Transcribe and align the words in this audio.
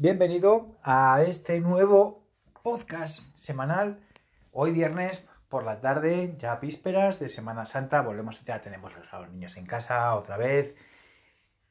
Bienvenido 0.00 0.78
a 0.84 1.24
este 1.24 1.58
nuevo 1.58 2.24
podcast 2.62 3.36
semanal. 3.36 3.98
Hoy 4.52 4.70
viernes 4.70 5.24
por 5.48 5.64
la 5.64 5.80
tarde, 5.80 6.36
ya 6.38 6.54
vísperas 6.54 7.18
de 7.18 7.28
Semana 7.28 7.66
Santa, 7.66 8.02
volvemos, 8.02 8.44
ya 8.44 8.62
tenemos 8.62 8.92
a 8.94 9.18
los 9.18 9.32
niños 9.32 9.56
en 9.56 9.66
casa 9.66 10.14
otra 10.14 10.36
vez. 10.36 10.76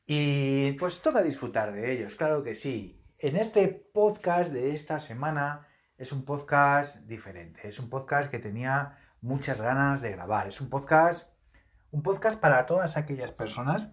Y 0.05 0.73
pues 0.73 1.01
toca 1.01 1.23
disfrutar 1.23 1.71
de 1.71 1.93
ellos, 1.93 2.15
claro 2.15 2.43
que 2.43 2.53
sí. 2.53 3.01
En 3.17 3.37
este 3.37 3.69
podcast 3.69 4.51
de 4.51 4.75
esta 4.75 4.99
semana 4.99 5.65
es 5.97 6.11
un 6.11 6.25
podcast 6.25 6.97
diferente, 7.07 7.69
es 7.69 7.79
un 7.79 7.89
podcast 7.89 8.29
que 8.29 8.39
tenía 8.39 8.97
muchas 9.21 9.61
ganas 9.61 10.01
de 10.01 10.11
grabar, 10.11 10.49
es 10.49 10.59
un 10.59 10.69
podcast 10.69 11.31
un 11.91 12.03
podcast 12.03 12.39
para 12.39 12.65
todas 12.65 12.97
aquellas 12.97 13.31
personas 13.31 13.87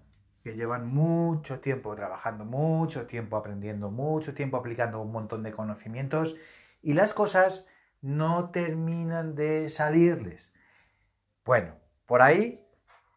que 0.45 0.55
llevan 0.55 0.87
mucho 0.87 1.61
tiempo 1.61 1.97
trabajando, 1.97 2.45
mucho 2.45 3.07
tiempo 3.07 3.39
aprendiendo, 3.39 3.91
mucho 3.91 4.35
tiempo 4.35 4.59
aplicando 4.59 5.01
un 5.01 5.11
montón 5.11 5.43
de 5.43 5.53
conocimientos 5.53 6.37
y 6.83 6.93
las 6.93 7.15
cosas 7.15 7.67
no 8.03 8.51
terminan 8.51 9.35
de 9.35 9.71
salirles. 9.71 10.53
Bueno, 11.47 11.77
por 12.05 12.21
ahí 12.21 12.63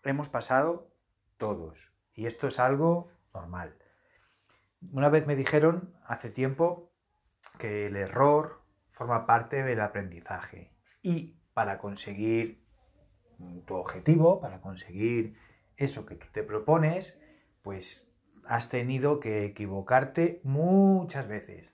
hemos 0.06 0.30
pasado 0.30 0.90
todos 1.36 1.92
y 2.14 2.28
esto 2.28 2.48
es 2.48 2.60
algo 2.62 3.10
normal. 3.34 3.76
Una 4.94 5.10
vez 5.10 5.28
me 5.28 5.36
dijeron 5.36 5.94
hace 6.06 6.30
tiempo 6.30 6.94
que 7.60 7.88
el 7.88 7.98
error 7.98 8.62
forma 8.94 9.26
parte 9.26 9.64
del 9.64 9.82
aprendizaje 9.82 10.72
y 11.02 11.36
para 11.54 11.78
conseguir 11.78 12.64
tu 13.66 13.76
objetivo, 13.76 14.40
para 14.40 14.62
conseguir 14.62 15.36
eso 15.78 16.06
que 16.06 16.16
tú 16.16 16.28
te 16.32 16.44
propones, 16.44 17.20
pues 17.62 18.12
has 18.46 18.70
tenido 18.70 19.20
que 19.20 19.46
equivocarte 19.46 20.42
muchas 20.44 21.28
veces. 21.28 21.74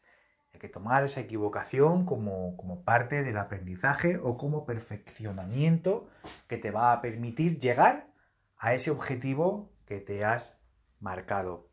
Hay 0.53 0.59
que 0.59 0.69
tomar 0.69 1.03
esa 1.03 1.21
equivocación 1.21 2.05
como, 2.05 2.55
como 2.57 2.83
parte 2.83 3.23
del 3.23 3.37
aprendizaje 3.37 4.17
o 4.17 4.37
como 4.37 4.65
perfeccionamiento 4.65 6.09
que 6.47 6.57
te 6.57 6.71
va 6.71 6.91
a 6.93 7.01
permitir 7.01 7.59
llegar 7.59 8.07
a 8.57 8.73
ese 8.73 8.91
objetivo 8.91 9.71
que 9.85 9.99
te 9.99 10.23
has 10.23 10.57
marcado. 10.99 11.69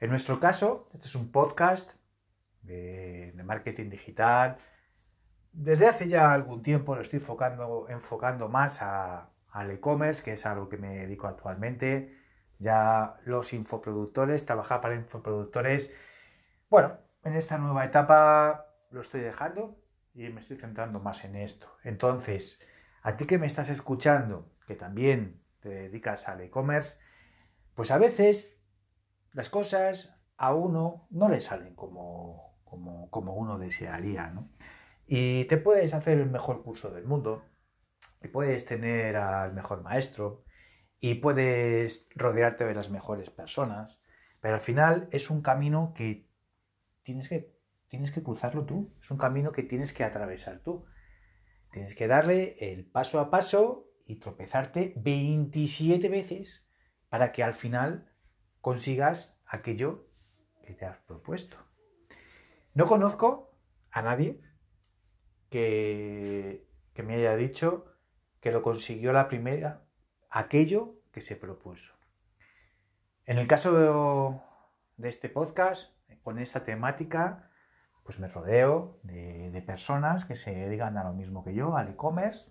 En 0.00 0.10
nuestro 0.10 0.40
caso, 0.40 0.88
este 0.92 1.06
es 1.06 1.14
un 1.14 1.30
podcast 1.30 1.90
de, 2.62 3.32
marketing 3.44 3.90
digital. 3.90 4.58
Desde 5.52 5.86
hace 5.86 6.08
ya 6.08 6.32
algún 6.32 6.62
tiempo 6.62 6.94
lo 6.94 7.02
estoy 7.02 7.20
enfocando, 7.20 7.86
enfocando 7.88 8.48
más 8.48 8.82
a, 8.82 9.30
al 9.54 9.70
e-commerce, 9.70 10.22
que 10.22 10.32
es 10.32 10.46
a 10.46 10.54
lo 10.56 10.68
que 10.68 10.76
me 10.76 10.96
dedico 10.96 11.28
actualmente. 11.28 12.18
Ya 12.58 13.20
los 13.24 13.52
infoproductores, 13.52 14.44
trabajar 14.44 14.80
para 14.80 14.96
infoproductores. 14.96 15.92
Bueno, 16.68 16.98
en 17.22 17.36
esta 17.36 17.56
nueva 17.56 17.84
etapa 17.84 18.66
lo 18.90 19.00
estoy 19.00 19.20
dejando 19.20 19.80
y 20.12 20.28
me 20.28 20.40
estoy 20.40 20.56
centrando 20.56 20.98
más 20.98 21.24
en 21.24 21.36
esto. 21.36 21.68
Entonces, 21.84 22.60
a 23.02 23.16
ti 23.16 23.26
que 23.26 23.38
me 23.38 23.46
estás 23.46 23.68
escuchando, 23.68 24.50
que 24.66 24.74
también 24.74 25.40
te 25.60 25.68
dedicas 25.68 26.28
al 26.28 26.40
e-commerce, 26.40 26.98
pues 27.74 27.92
a 27.92 27.98
veces 27.98 28.60
las 29.32 29.48
cosas 29.48 30.16
a 30.36 30.52
uno 30.52 31.06
no 31.10 31.28
le 31.28 31.40
salen 31.40 31.76
como, 31.76 32.56
como, 32.64 33.08
como 33.10 33.34
uno 33.34 33.58
desearía, 33.58 34.26
¿no? 34.28 34.48
Y 35.06 35.44
te 35.44 35.58
puedes 35.58 35.94
hacer 35.94 36.18
el 36.18 36.30
mejor 36.30 36.64
curso 36.64 36.90
del 36.90 37.04
mundo, 37.04 37.44
y 38.22 38.28
puedes 38.28 38.64
tener 38.66 39.16
al 39.16 39.52
mejor 39.52 39.82
maestro 39.82 40.44
y 41.00 41.14
puedes 41.16 42.08
rodearte 42.14 42.64
de 42.64 42.74
las 42.74 42.90
mejores 42.90 43.30
personas, 43.30 44.02
pero 44.40 44.54
al 44.54 44.60
final 44.60 45.08
es 45.10 45.30
un 45.30 45.42
camino 45.42 45.92
que 45.94 46.26
tienes 47.02 47.28
que, 47.28 47.54
tienes 47.88 48.10
que 48.10 48.22
cruzarlo 48.22 48.64
tú, 48.64 48.92
es 49.00 49.10
un 49.10 49.18
camino 49.18 49.52
que 49.52 49.62
tienes 49.62 49.92
que 49.92 50.04
atravesar 50.04 50.60
tú. 50.60 50.86
Tienes 51.74 51.96
que 51.96 52.06
darle 52.06 52.56
el 52.60 52.86
paso 52.86 53.18
a 53.18 53.30
paso 53.30 53.90
y 54.06 54.16
tropezarte 54.20 54.94
27 54.96 56.08
veces 56.08 56.64
para 57.08 57.32
que 57.32 57.42
al 57.42 57.52
final 57.52 58.12
consigas 58.60 59.36
aquello 59.44 60.06
que 60.62 60.74
te 60.74 60.84
has 60.84 60.98
propuesto. 60.98 61.56
No 62.74 62.86
conozco 62.86 63.56
a 63.90 64.02
nadie 64.02 64.40
que, 65.50 66.66
que 66.92 67.02
me 67.02 67.14
haya 67.14 67.34
dicho 67.34 67.93
que 68.44 68.52
lo 68.52 68.60
consiguió 68.60 69.10
la 69.14 69.26
primera, 69.26 69.80
aquello 70.28 70.96
que 71.12 71.22
se 71.22 71.34
propuso. 71.34 71.94
En 73.24 73.38
el 73.38 73.46
caso 73.46 74.38
de, 74.98 75.08
este 75.08 75.30
podcast, 75.30 75.96
con 76.22 76.38
esta 76.38 76.62
temática, 76.62 77.48
pues 78.02 78.20
me 78.20 78.28
rodeo 78.28 78.98
de, 79.02 79.64
personas 79.66 80.26
que 80.26 80.36
se 80.36 80.54
dedican 80.54 80.98
a 80.98 81.04
lo 81.04 81.14
mismo 81.14 81.42
que 81.42 81.54
yo, 81.54 81.74
al 81.74 81.88
e-commerce, 81.88 82.50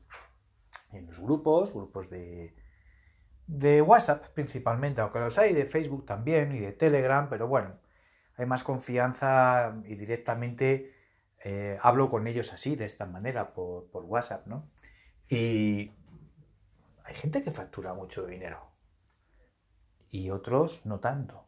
en 0.93 1.05
los 1.05 1.19
grupos, 1.19 1.75
grupos 1.75 2.09
de, 2.09 2.55
WhatsApp 3.83 4.29
principalmente, 4.29 4.99
aunque 4.99 5.19
los 5.19 5.37
hay 5.37 5.53
de 5.53 5.67
Facebook 5.67 6.07
también 6.07 6.55
y 6.55 6.59
de 6.59 6.71
Telegram, 6.71 7.29
pero 7.29 7.47
bueno, 7.47 7.75
hay 8.37 8.47
más 8.47 8.63
confianza 8.63 9.75
y 9.85 9.93
directamente 9.93 10.95
eh, 11.43 11.77
hablo 11.83 12.09
con 12.09 12.25
ellos 12.25 12.51
así, 12.51 12.75
de 12.75 12.85
esta 12.85 13.05
manera, 13.05 13.53
por 13.53 14.05
WhatsApp, 14.05 14.47
¿no? 14.47 14.67
Y 15.29 15.91
hay 17.03 17.15
gente 17.15 17.43
que 17.43 17.51
factura 17.51 17.93
mucho 17.93 18.25
dinero 18.25 18.71
y 20.09 20.29
otros 20.29 20.85
no 20.85 20.99
tanto. 20.99 21.47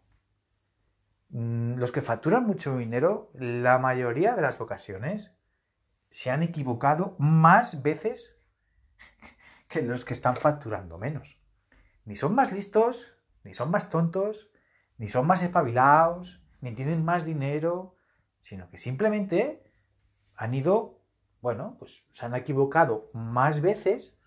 Mm, 1.30 1.76
los 1.76 1.92
que 1.92 2.02
facturan 2.02 2.46
mucho 2.46 2.78
dinero, 2.78 3.32
la 3.34 3.78
mayoría 3.78 4.36
de 4.36 4.42
las 4.42 4.62
ocasiones, 4.62 5.32
se 6.10 6.32
han 6.32 6.44
equivocado 6.44 7.16
más 7.20 7.84
veces 7.84 8.38
que 9.68 9.82
los 9.82 10.06
que 10.06 10.14
están 10.14 10.36
facturando 10.36 10.98
menos. 10.98 11.38
Ni 12.06 12.16
son 12.16 12.36
más 12.36 12.52
listos, 12.52 13.14
ni 13.44 13.54
son 13.54 13.70
más 13.72 13.90
tontos, 13.90 14.50
ni 14.98 15.10
son 15.10 15.28
más 15.28 15.44
espabilados, 15.44 16.42
ni 16.62 16.74
tienen 16.74 17.04
más 17.04 17.26
dinero, 17.26 17.96
sino 18.42 18.70
que 18.70 18.78
simplemente 18.78 19.64
han 20.36 20.54
ido 20.54 20.95
bueno, 21.46 21.76
pues 21.78 22.08
se 22.10 22.26
han 22.26 22.34
equivocado 22.34 23.12
más 23.14 23.62
veces 23.62 24.18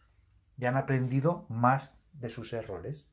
y 0.56 0.66
han 0.66 0.76
aprendido 0.76 1.46
más 1.48 1.98
de 2.12 2.28
sus 2.28 2.52
errores. 2.52 3.08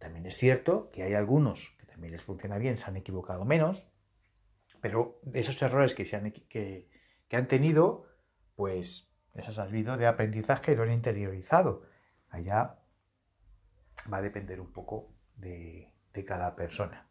También 0.00 0.26
es 0.26 0.36
cierto 0.36 0.90
que 0.90 1.04
hay 1.04 1.14
algunos 1.14 1.72
que 1.78 1.86
también 1.86 2.10
les 2.10 2.24
funciona 2.24 2.58
bien, 2.58 2.76
se 2.76 2.86
han 2.86 2.96
equivocado 2.96 3.44
menos, 3.44 3.86
pero 4.80 5.20
esos 5.34 5.62
errores 5.62 5.94
que, 5.94 6.04
se 6.04 6.16
han, 6.16 6.32
que, 6.32 6.88
han 7.30 7.46
tenido, 7.46 8.08
pues 8.56 9.08
les 9.34 9.48
ha 9.48 9.52
servido 9.52 9.96
de 9.96 10.08
aprendizaje 10.08 10.72
y 10.72 10.74
lo 10.74 10.82
han 10.82 10.90
interiorizado. 10.90 11.84
Allá 12.30 12.80
va 14.12 14.16
a 14.16 14.22
depender 14.22 14.60
un 14.60 14.72
poco 14.72 15.12
de, 15.36 15.94
de 16.12 16.24
cada 16.24 16.56
persona. 16.56 17.06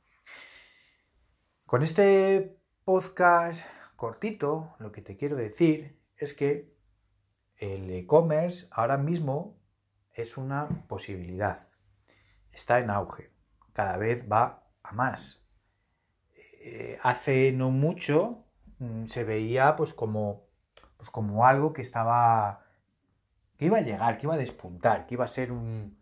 Con 1.66 1.84
este 1.84 2.58
podcast 2.84 3.66
cortito, 3.96 4.76
lo 4.80 4.92
que 4.92 5.02
te 5.02 5.16
quiero 5.16 5.38
decir 5.38 5.97
es 6.18 6.34
que 6.34 6.74
el 7.58 7.90
e-commerce 7.92 8.68
ahora 8.72 8.98
mismo 8.98 9.58
es 10.14 10.38
una 10.38 10.68
posibilidad. 10.88 11.68
Está 12.52 12.80
en 12.80 12.90
auge. 12.90 13.32
Cada 13.74 13.98
vez 13.98 14.30
va 14.30 14.64
a 14.84 14.94
más. 14.94 15.48
Eh, 16.36 16.98
hace 17.02 17.52
no 17.52 17.70
mucho 17.70 18.46
mm, 18.80 19.06
se 19.06 19.24
veía 19.24 19.76
pues 19.76 19.94
como, 19.94 20.48
pues 20.98 21.10
como 21.10 21.46
algo 21.46 21.74
que 21.74 21.82
estaba 21.82 22.66
que 23.58 23.66
iba 23.66 23.78
a 23.78 23.82
llegar, 23.82 24.18
que 24.18 24.28
iba 24.28 24.36
a 24.36 24.38
despuntar, 24.38 25.08
que 25.08 25.16
iba 25.16 25.26
a 25.26 25.28
ser 25.28 25.52
un, 25.52 25.98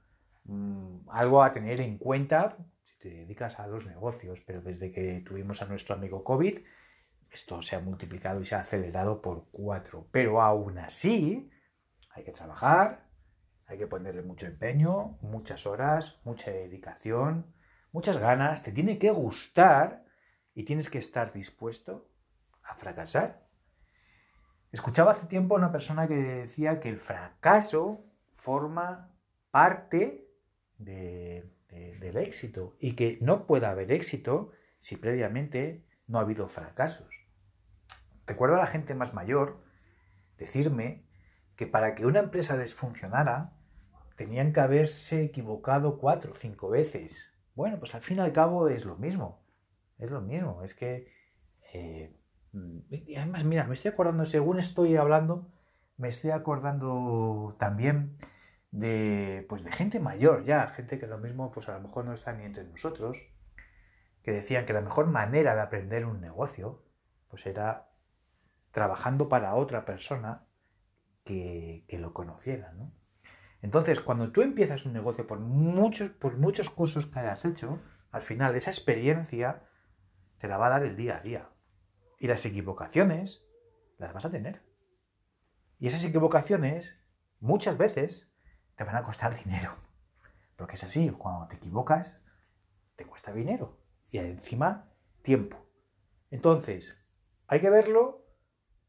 algo 1.10 1.42
a 1.42 1.54
tener 1.54 1.80
en 1.82 1.98
cuenta 1.98 2.58
si 2.84 2.98
te 2.98 3.10
dedicas 3.10 3.60
a 3.60 3.68
los 3.68 3.86
negocios. 3.86 4.44
Pero 4.46 4.62
desde 4.62 4.92
que 4.92 5.22
tuvimos 5.26 5.62
a 5.62 5.66
nuestro 5.66 5.96
amigo 5.96 6.24
COVID, 6.24 6.60
esto 7.36 7.62
se 7.62 7.76
ha 7.76 7.82
multiplicado 7.82 8.40
y 8.40 8.46
se 8.46 8.56
ha 8.56 8.62
acelerado 8.62 9.22
por 9.22 9.50
cuatro. 9.52 10.08
Pero 10.12 10.42
aún 10.42 10.78
así, 10.78 11.52
hay 12.12 12.24
que 12.24 12.32
trabajar, 12.32 13.10
hay 13.68 13.78
que 13.78 13.88
ponerle 13.88 14.22
mucho 14.22 14.48
empeño, 14.48 15.18
muchas 15.22 15.66
horas, 15.66 16.18
mucha 16.24 16.52
dedicación, 16.52 17.54
muchas 17.92 18.20
ganas, 18.20 18.64
te 18.64 18.72
tiene 18.72 18.98
que 18.98 19.12
gustar 19.12 20.06
y 20.54 20.64
tienes 20.64 20.90
que 20.90 21.00
estar 21.00 21.34
dispuesto 21.34 22.10
a 22.64 22.76
fracasar. 22.76 23.46
Escuchaba 24.72 25.12
hace 25.12 25.28
tiempo 25.28 25.56
a 25.56 25.60
una 25.60 25.74
persona 25.74 26.08
que 26.08 26.16
decía 26.16 26.80
que 26.80 26.90
el 26.90 27.00
fracaso 27.00 28.06
forma 28.36 29.14
parte 29.52 30.30
del 30.78 32.18
éxito 32.18 32.78
y 32.80 32.96
que 32.96 33.18
no 33.22 33.46
puede 33.46 33.66
haber 33.66 33.92
éxito 33.92 34.52
si 34.80 34.96
previamente 34.96 35.86
no 36.08 36.20
ha 36.20 36.22
habido 36.22 36.48
fracasos. 36.48 37.25
Recuerdo 38.28 38.56
a 38.56 38.60
la 38.60 38.68
gente 38.68 38.96
más 38.96 39.14
mayor 39.14 39.64
decirme 40.38 41.06
que 41.56 41.68
para 41.68 41.96
que 41.96 42.06
una 42.06 42.20
empresa 42.20 42.58
les 42.58 42.74
funcionara 42.74 43.54
tenían 44.18 44.54
que 44.54 44.60
haberse 44.62 45.24
equivocado 45.24 45.98
cuatro 45.98 46.32
o 46.32 46.36
cinco 46.36 46.70
veces. 46.70 47.32
Bueno, 47.56 47.80
pues 47.80 47.96
al 47.96 48.02
fin 48.02 48.18
y 48.18 48.22
al 48.22 48.34
cabo 48.34 48.68
es 48.70 48.86
lo 48.86 48.98
mismo. 48.98 49.44
Es 49.98 50.12
lo 50.12 50.22
mismo. 50.22 50.64
Es 50.64 50.74
que 50.74 51.14
Eh, 51.74 52.16
y 52.90 53.16
además, 53.16 53.44
mira, 53.44 53.66
me 53.66 53.74
estoy 53.74 53.92
acordando, 53.92 54.26
según 54.26 54.60
estoy 54.60 54.96
hablando, 54.96 55.52
me 55.98 56.08
estoy 56.08 56.32
acordando 56.32 57.56
también 57.60 58.18
de, 58.72 59.46
pues 59.50 59.64
de 59.64 59.72
gente 59.72 60.00
mayor 60.00 60.44
ya, 60.44 60.68
gente 60.68 61.00
que 61.00 61.08
lo 61.08 61.18
mismo, 61.18 61.52
pues 61.52 61.68
a 61.68 61.74
lo 61.74 61.82
mejor 61.82 62.06
no 62.06 62.14
está 62.14 62.32
ni 62.34 62.46
entre 62.46 62.64
nosotros, 62.64 63.18
que 64.24 64.32
decían 64.32 64.66
que 64.66 64.74
la 64.74 64.82
mejor 64.82 65.08
manera 65.08 65.56
de 65.56 65.62
aprender 65.62 66.06
un 66.06 66.22
negocio, 66.22 66.84
pues 67.30 67.46
era 67.46 67.90
trabajando 68.76 69.30
para 69.30 69.56
otra 69.56 69.86
persona 69.86 70.44
que, 71.24 71.86
lo 71.92 72.12
conociera, 72.14 72.74
¿no? 72.74 72.92
Entonces, 73.62 74.02
cuando 74.02 74.34
tú 74.34 74.42
empiezas 74.42 74.86
un 74.86 74.92
negocio 74.92 75.26
por 75.26 75.40
muchos, 75.40 76.12
por 76.12 76.38
muchos 76.38 76.70
cursos 76.70 77.06
que 77.06 77.20
hayas 77.20 77.46
hecho, 77.46 77.80
al 78.12 78.22
final 78.22 78.54
esa 78.54 78.72
experiencia 78.72 79.64
te 80.40 80.50
la 80.50 80.58
va 80.58 80.68
a 80.68 80.72
dar 80.72 80.84
el 80.84 80.98
día 80.98 81.16
a 81.16 81.22
día. 81.22 81.50
Y 82.20 82.28
las 82.28 82.46
equivocaciones 82.46 83.46
las 83.98 84.12
vas 84.12 84.26
a 84.26 84.30
tener. 84.30 84.62
Y 85.80 85.88
esas 85.88 86.04
equivocaciones, 86.04 87.00
muchas 87.40 87.78
veces, 87.78 88.30
te 88.76 88.84
van 88.84 88.98
a 88.98 89.04
costar 89.04 89.42
dinero. 89.42 89.74
Porque 90.58 90.76
es 90.76 90.84
así, 90.84 91.10
cuando 91.12 91.48
te 91.48 91.56
equivocas, 91.56 92.20
te 92.98 93.06
cuesta 93.06 93.32
dinero. 93.32 93.80
Y 94.12 94.18
encima, 94.18 94.92
tiempo. 95.22 95.66
Entonces, 96.30 97.02
hay 97.48 97.62
que 97.62 97.70
verlo 97.70 98.25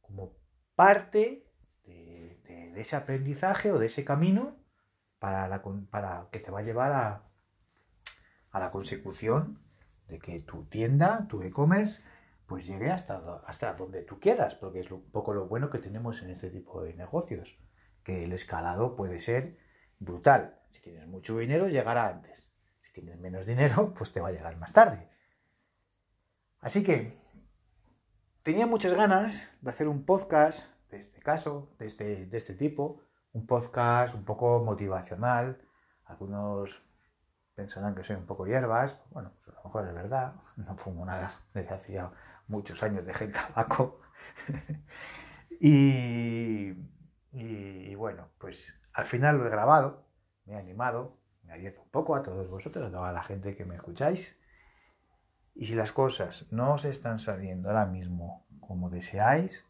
como 0.06 0.36
parte 0.74 1.46
de, 1.84 2.80
ese 2.80 2.96
aprendizaje 2.96 3.72
o 3.72 3.78
de 3.78 3.86
ese 3.86 4.04
camino 4.04 4.56
para, 5.18 6.28
que 6.30 6.40
te 6.40 6.50
va 6.50 6.60
a 6.60 6.62
llevar 6.62 6.92
a, 6.92 7.28
a 8.50 8.60
la 8.60 8.70
consecución 8.70 9.60
de 10.08 10.18
que 10.18 10.40
tu 10.40 10.64
tienda, 10.66 11.26
tu 11.28 11.42
e-commerce, 11.42 12.02
pues 12.46 12.66
llegue 12.66 12.90
hasta, 12.90 13.42
hasta 13.46 13.74
donde 13.74 14.02
tú 14.02 14.20
quieras, 14.20 14.54
porque 14.54 14.80
es 14.80 14.90
un 14.90 15.10
poco 15.10 15.34
lo 15.34 15.48
bueno 15.48 15.70
que 15.70 15.78
tenemos 15.78 16.22
en 16.22 16.30
este 16.30 16.50
tipo 16.50 16.82
de 16.82 16.94
negocios, 16.94 17.58
que 18.04 18.24
el 18.24 18.32
escalado 18.32 18.94
puede 18.94 19.20
ser 19.20 19.58
brutal. 19.98 20.60
Si 20.70 20.80
tienes 20.80 21.06
mucho 21.08 21.36
dinero, 21.38 21.68
llegará 21.68 22.08
antes. 22.08 22.48
Si 22.80 22.92
tienes 22.92 23.18
menos 23.18 23.46
dinero, 23.46 23.94
pues 23.96 24.12
te 24.12 24.20
va 24.20 24.28
a 24.28 24.32
llegar 24.32 24.56
más 24.58 24.72
tarde. 24.72 25.08
Así 26.60 26.84
que 26.84 27.18
tenía 28.46 28.68
muchas 28.68 28.94
ganas 28.94 29.50
de 29.60 29.70
hacer 29.70 29.88
un 29.88 30.04
podcast 30.04 30.68
de 30.88 30.98
este 30.98 31.18
caso, 31.18 31.74
de 31.80 31.86
este, 31.86 32.26
de 32.26 32.36
este 32.36 32.54
tipo, 32.54 33.02
un 33.32 33.44
podcast 33.44 34.14
un 34.14 34.24
poco 34.24 34.62
motivacional. 34.62 35.60
Algunos 36.04 36.80
pensarán 37.56 37.96
que 37.96 38.04
soy 38.04 38.14
un 38.14 38.24
poco 38.24 38.46
hierbas, 38.46 39.02
bueno, 39.10 39.32
pues 39.44 39.56
a 39.56 39.58
lo 39.58 39.64
mejor 39.64 39.88
es 39.88 39.94
verdad, 39.94 40.34
no 40.58 40.76
fumo 40.76 41.04
nada 41.04 41.32
desde 41.54 41.74
hacía 41.74 42.12
muchos 42.46 42.84
años 42.84 43.04
dejé 43.04 43.24
el 43.24 43.32
tabaco. 43.32 44.00
y, 45.60 46.72
y, 47.32 47.94
bueno, 47.96 48.28
pues 48.38 48.80
al 48.92 49.06
final 49.06 49.38
lo 49.38 49.46
he 49.48 49.50
grabado, 49.50 50.06
me 50.44 50.54
he 50.54 50.56
animado, 50.56 51.18
me 51.42 51.52
abierto 51.52 51.82
un 51.82 51.90
poco 51.90 52.14
a 52.14 52.22
todos 52.22 52.48
vosotros, 52.48 52.86
a 52.86 52.92
toda 52.92 53.10
la 53.10 53.24
gente 53.24 53.56
que 53.56 53.64
me 53.64 53.74
escucháis. 53.74 54.38
Y 55.56 55.64
si 55.64 55.74
las 55.74 55.90
cosas 55.90 56.46
no 56.52 56.74
os 56.74 56.84
están 56.84 57.18
saliendo 57.18 57.70
ahora 57.70 57.86
mismo 57.86 58.46
como 58.60 58.90
deseáis, 58.90 59.64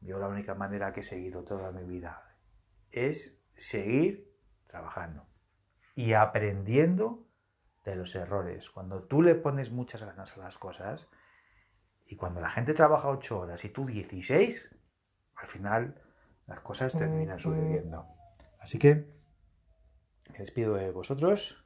yo 0.00 0.18
la 0.18 0.28
única 0.28 0.54
manera 0.54 0.92
que 0.92 1.00
he 1.00 1.04
seguido 1.04 1.42
toda 1.42 1.72
mi 1.72 1.82
vida 1.82 2.22
es 2.92 3.42
seguir 3.56 4.32
trabajando 4.68 5.26
y 5.96 6.12
aprendiendo 6.12 7.26
de 7.84 7.96
los 7.96 8.14
errores. 8.14 8.70
Cuando 8.70 9.02
tú 9.02 9.22
le 9.22 9.34
pones 9.34 9.72
muchas 9.72 10.04
ganas 10.04 10.36
a 10.36 10.40
las 10.40 10.56
cosas, 10.56 11.08
y 12.06 12.14
cuando 12.14 12.40
la 12.40 12.50
gente 12.50 12.72
trabaja 12.72 13.08
8 13.08 13.40
horas 13.40 13.64
y 13.64 13.70
tú 13.70 13.86
16, 13.86 14.70
al 15.34 15.48
final 15.48 16.00
las 16.46 16.60
cosas 16.60 16.96
terminan 16.96 17.40
sucediendo. 17.40 18.06
Así 18.60 18.78
que 18.78 19.10
me 20.30 20.38
despido 20.38 20.74
de 20.74 20.92
vosotros 20.92 21.61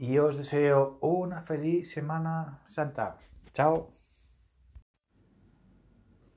y 0.00 0.16
os 0.16 0.38
deseo 0.38 0.96
una 1.02 1.42
feliz 1.42 1.92
Semana 1.92 2.62
Santa. 2.64 3.18
Chao. 3.52 3.92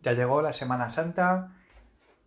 Ya 0.01 0.12
llegó 0.12 0.42
la 0.42 0.51
Semana 0.51 0.89
Santa 0.89 1.56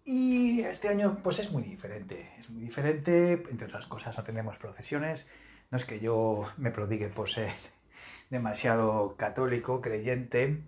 y 0.03 0.63
este 0.63 0.89
año 0.89 1.19
pues 1.23 1.39
es 1.41 1.53
muy 1.53 1.63
diferente. 1.63 2.33
Es 2.39 2.49
muy 2.49 2.63
diferente, 2.63 3.35
entre 3.51 3.67
otras 3.67 3.85
cosas 3.85 4.17
no 4.17 4.25
tenemos 4.25 4.59
procesiones. 4.59 5.29
No 5.71 5.77
es 5.77 5.85
que 5.85 6.01
yo 6.01 6.43
me 6.57 6.71
prodigue 6.71 7.11
por 7.11 7.29
ser 7.29 7.51
demasiado 8.31 9.15
católico, 9.19 9.83
creyente, 9.83 10.63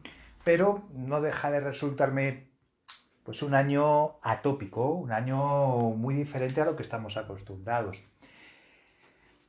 pero 0.45 0.87
no 0.93 1.23
deja 1.23 1.51
de 1.51 1.61
resultarme 1.61 2.51
pues 3.23 3.43
un 3.43 3.55
año 3.55 4.19
atópico, 4.21 4.91
un 4.91 5.13
año 5.13 5.79
muy 5.97 6.15
diferente 6.15 6.61
a 6.61 6.67
lo 6.67 6.77
que 6.77 6.83
estamos 6.83 7.17
acostumbrados. 7.17 8.05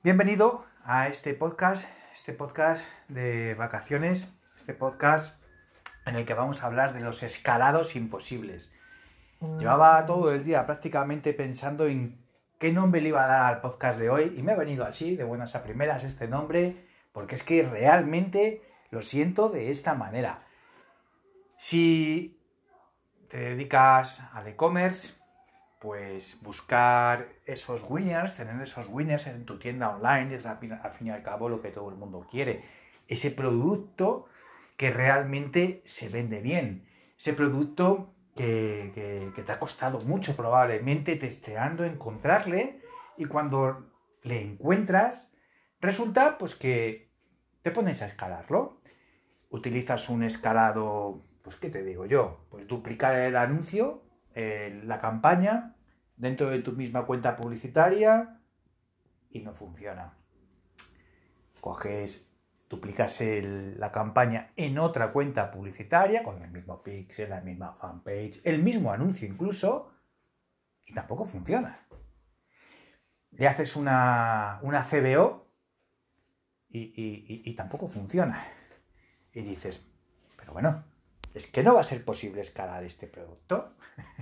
Bienvenido 0.02 0.69
a 0.92 1.08
este 1.08 1.36
podcast, 1.36 1.88
este 2.16 2.34
podcast 2.34 2.84
de 3.10 3.54
vacaciones, 3.54 4.34
este 4.58 4.74
podcast 4.74 5.40
en 6.08 6.16
el 6.16 6.26
que 6.26 6.34
vamos 6.34 6.64
a 6.64 6.66
hablar 6.66 6.96
de 6.96 7.00
los 7.00 7.22
escalados 7.22 7.96
imposibles. 7.96 8.74
Llevaba 9.60 10.04
todo 10.08 10.34
el 10.34 10.44
día 10.44 10.66
prácticamente 10.66 11.34
pensando 11.34 11.86
en 11.86 12.20
qué 12.58 12.72
nombre 12.72 13.02
le 13.02 13.10
iba 13.10 13.24
a 13.24 13.28
dar 13.28 13.42
al 13.54 13.62
podcast 13.62 14.00
de 14.00 14.10
hoy 14.10 14.34
y 14.36 14.42
me 14.42 14.54
ha 14.54 14.56
venido 14.56 14.84
así, 14.84 15.16
de 15.16 15.24
buenas 15.24 15.54
a 15.54 15.62
primeras, 15.62 16.04
este 16.06 16.28
nombre 16.28 16.88
porque 17.12 17.36
es 17.36 17.44
que 17.44 17.62
realmente 17.62 18.64
lo 18.90 19.04
siento 19.04 19.50
de 19.50 19.70
esta 19.70 19.94
manera. 19.94 20.48
Si 21.60 22.42
te 23.28 23.38
dedicas 23.38 24.24
al 24.34 24.48
e-commerce, 24.48 25.19
pues 25.80 26.40
buscar 26.42 27.30
esos 27.46 27.86
winners, 27.90 28.36
tener 28.36 28.62
esos 28.62 28.88
winners 28.90 29.28
en 29.28 29.46
tu 29.46 29.60
tienda 29.60 29.90
online 29.90 30.36
es 30.36 30.46
al 30.46 30.58
fin 30.58 31.08
y 31.08 31.10
al 31.10 31.24
cabo 31.24 31.50
lo 31.50 31.62
que 31.62 31.72
todo 31.72 31.90
el 31.90 31.96
mundo 31.96 32.28
quiere. 32.30 32.64
Ese 33.08 33.32
producto 33.32 34.28
que 34.78 34.92
realmente 34.92 35.82
se 35.86 36.10
vende 36.10 36.42
bien. 36.42 36.88
Ese 37.18 37.34
producto 37.34 38.14
que, 38.36 38.92
que 39.36 39.42
te 39.42 39.52
ha 39.52 39.60
costado 39.60 40.00
mucho 40.02 40.36
probablemente 40.36 41.16
testeando 41.16 41.84
encontrarle 41.84 42.82
y 43.18 43.26
cuando 43.26 43.92
le 44.24 44.42
encuentras 44.42 45.30
Resulta 45.82 46.38
pues 46.38 46.56
que 46.56 47.10
te 47.62 47.72
pones 47.72 48.02
a 48.02 48.08
escalarlo. 48.08 48.82
Utilizas 49.50 50.10
un 50.10 50.24
escalado, 50.24 51.24
pues 51.42 51.56
¿qué 51.56 51.70
te 51.70 51.84
digo 51.84 52.06
yo? 52.06 52.46
Pues 52.50 52.68
duplicar 52.68 53.16
el 53.16 53.36
anuncio, 53.36 54.04
la 54.84 55.00
campaña, 55.00 55.76
dentro 56.16 56.50
de 56.50 56.60
tu 56.60 56.74
misma 56.74 57.06
cuenta 57.06 57.36
publicitaria 57.36 58.40
y 59.30 59.40
no 59.40 59.54
funciona. 59.54 60.14
Coges, 61.62 62.32
duplicas 62.70 63.20
la 63.22 63.92
campaña 63.92 64.52
en 64.56 64.80
otra 64.80 65.12
cuenta 65.12 65.52
publicitaria, 65.52 66.24
con 66.24 66.42
el 66.42 66.52
mismo 66.52 66.82
pixel, 66.84 67.30
la 67.30 67.42
misma 67.42 67.74
fanpage, 67.74 68.42
el 68.44 68.62
mismo 68.62 68.92
anuncio 68.92 69.28
incluso, 69.28 69.92
y 70.86 70.94
tampoco 70.94 71.26
funciona. 71.26 71.88
Le 73.32 73.48
haces 73.48 73.76
una, 73.76 74.60
una 74.64 74.84
CBO, 74.84 75.50
y, 76.70 77.54
tampoco 77.56 77.88
funciona. 77.88 78.46
Y 79.34 79.42
dices, 79.42 79.86
pero 80.38 80.54
bueno, 80.54 80.84
es 81.34 81.48
que 81.48 81.64
no 81.64 81.74
va 81.74 81.82
a 81.82 81.84
ser 81.84 82.04
posible 82.06 82.42
escalar 82.42 82.84
este 82.84 83.08
producto. 83.08 83.76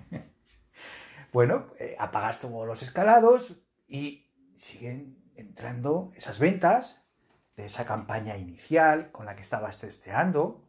bueno, 1.34 1.68
eh, 1.80 1.96
apagas 2.00 2.40
todos 2.40 2.66
los 2.66 2.82
escalados 2.82 3.64
y 3.88 4.30
siguen 4.56 5.18
entrando 5.36 6.10
esas 6.16 6.40
ventas 6.40 7.08
de 7.56 7.66
esa 7.66 7.86
campaña 7.86 8.38
inicial 8.38 9.12
con 9.12 9.26
la 9.26 9.36
que 9.36 9.42
estabas 9.42 9.80
testeando, 9.80 10.64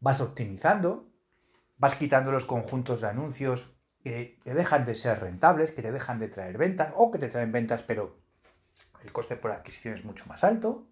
vas 0.00 0.20
optimizando, 0.20 1.08
vas 1.76 1.94
quitando 1.94 2.32
los 2.32 2.44
conjuntos 2.44 3.00
de 3.00 3.08
anuncios 3.08 3.76
que 4.02 4.38
te 4.42 4.54
dejan 4.54 4.86
de 4.86 4.94
ser 4.94 5.20
rentables, 5.20 5.70
que 5.70 5.82
te 5.82 5.92
dejan 5.92 6.18
de 6.18 6.28
traer 6.28 6.56
ventas 6.56 6.92
o 6.94 7.10
que 7.10 7.18
te 7.18 7.28
traen 7.28 7.52
ventas 7.52 7.82
pero 7.82 8.18
el 9.04 9.12
coste 9.12 9.36
por 9.36 9.50
adquisición 9.50 9.94
es 9.94 10.04
mucho 10.04 10.26
más 10.26 10.44
alto. 10.44 10.86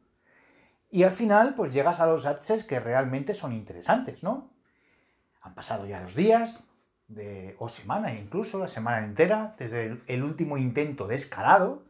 Y 0.91 1.03
al 1.03 1.13
final, 1.13 1.55
pues 1.55 1.73
llegas 1.75 2.01
a 2.01 2.07
los 2.07 2.25
ads 2.25 2.65
que 2.65 2.81
realmente 2.81 3.35
son 3.35 3.53
interesantes, 3.53 4.23
¿no? 4.23 4.51
Han 5.43 5.55
pasado 5.55 5.87
ya 5.87 6.01
los 6.01 6.15
días, 6.15 6.68
de, 7.09 7.57
o 7.59 7.69
semana 7.69 8.15
incluso, 8.15 8.59
la 8.59 8.69
semana 8.69 9.05
entera, 9.05 9.55
desde 9.59 9.99
el, 10.07 10.23
último 10.23 10.59
intento 10.59 11.09
de 11.09 11.17
escalado, 11.17 11.83